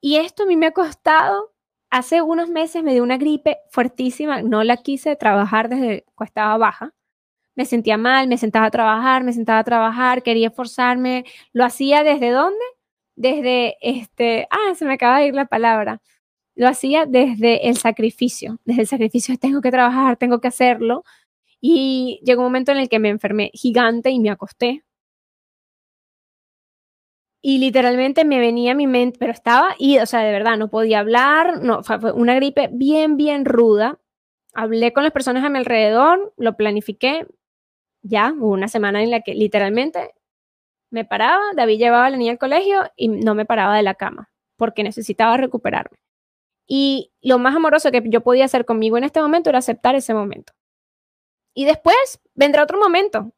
[0.01, 1.53] Y esto a mí me ha costado,
[1.89, 6.57] hace unos meses me dio una gripe fuertísima, no la quise trabajar desde que estaba
[6.57, 6.93] baja.
[7.55, 11.25] Me sentía mal, me sentaba a trabajar, me sentaba a trabajar, quería esforzarme.
[11.51, 12.63] ¿Lo hacía desde dónde?
[13.19, 16.01] Desde este, ah, se me acaba de ir la palabra.
[16.55, 21.03] Lo hacía desde el sacrificio, desde el sacrificio, tengo que trabajar, tengo que hacerlo,
[21.61, 24.83] y llegó un momento en el que me enfermé gigante y me acosté.
[27.41, 30.69] Y literalmente me venía a mi mente, pero estaba, y, o sea, de verdad, no
[30.69, 33.99] podía hablar, no, fue una gripe bien, bien ruda.
[34.53, 37.27] Hablé con las personas a mi alrededor, lo planifiqué.
[38.01, 40.13] Ya, hubo una semana en la que literalmente
[40.91, 43.95] me paraba, David llevaba a la niña al colegio y no me paraba de la
[43.95, 45.97] cama porque necesitaba recuperarme.
[46.67, 50.13] Y lo más amoroso que yo podía hacer conmigo en este momento era aceptar ese
[50.13, 50.53] momento.
[51.53, 53.33] Y después vendrá otro momento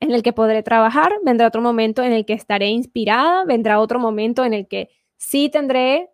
[0.00, 3.98] en el que podré trabajar, vendrá otro momento en el que estaré inspirada, vendrá otro
[3.98, 6.10] momento en el que sí tendré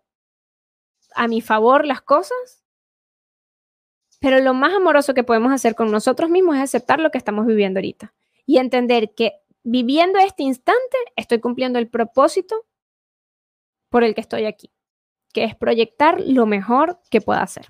[1.15, 2.65] a mi favor las cosas.
[4.19, 7.45] Pero lo más amoroso que podemos hacer con nosotros mismos es aceptar lo que estamos
[7.45, 8.13] viviendo ahorita
[8.45, 9.33] y entender que
[9.67, 12.65] viviendo este instante estoy cumpliendo el propósito
[13.89, 14.71] por el que estoy aquí,
[15.33, 17.67] que es proyectar lo mejor que pueda hacer.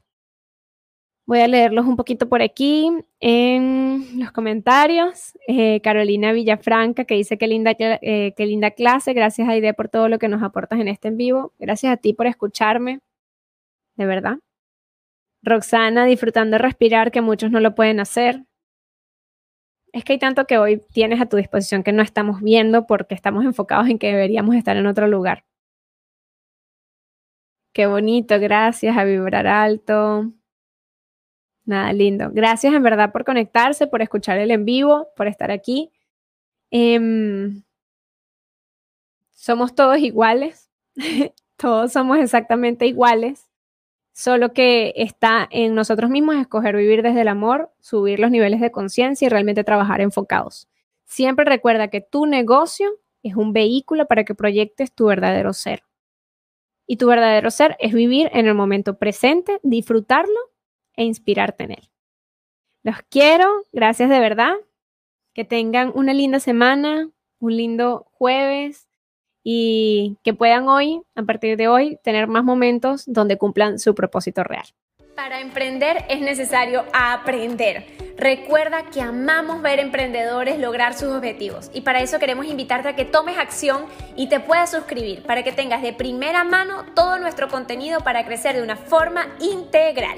[1.25, 2.89] Voy a leerlos un poquito por aquí
[3.19, 5.33] en los comentarios.
[5.47, 9.13] Eh, Carolina Villafranca, que dice que linda, eh, qué linda clase.
[9.13, 11.53] Gracias, Aide, por todo lo que nos aportas en este en vivo.
[11.59, 13.01] Gracias a ti por escucharme.
[13.97, 14.37] De verdad.
[15.43, 18.45] Roxana, disfrutando de respirar, que muchos no lo pueden hacer.
[19.97, 23.15] Es que hay tanto que hoy tienes a tu disposición que no estamos viendo porque
[23.15, 25.43] estamos enfocados en que deberíamos estar en otro lugar.
[27.73, 30.31] Qué bonito, gracias a vibrar alto.
[31.65, 32.29] Nada, lindo.
[32.31, 35.91] Gracias en verdad por conectarse, por escuchar el en vivo, por estar aquí.
[36.69, 37.63] Em,
[39.31, 40.69] somos todos iguales,
[41.57, 43.46] todos somos exactamente iguales,
[44.17, 48.71] solo que está en nosotros mismos escoger vivir desde el amor, subir los niveles de
[48.71, 50.67] conciencia y realmente trabajar enfocados.
[51.05, 52.89] Siempre recuerda que tu negocio
[53.21, 55.83] es un vehículo para que proyectes tu verdadero ser.
[56.87, 60.39] Y tu verdadero ser es vivir en el momento presente, disfrutarlo
[60.95, 61.89] e inspirarte en él.
[62.81, 64.55] Los quiero, gracias de verdad.
[65.35, 68.86] Que tengan una linda semana, un lindo jueves
[69.49, 74.43] y que puedan hoy, a partir de hoy, tener más momentos donde cumplan su propósito
[74.43, 74.65] real.
[75.15, 77.85] Para emprender es necesario aprender.
[78.17, 83.05] Recuerda que amamos ver emprendedores lograr sus objetivos y para eso queremos invitarte a que
[83.05, 83.85] tomes acción
[84.17, 88.53] y te puedas suscribir para que tengas de primera mano todo nuestro contenido para crecer
[88.53, 90.17] de una forma integral.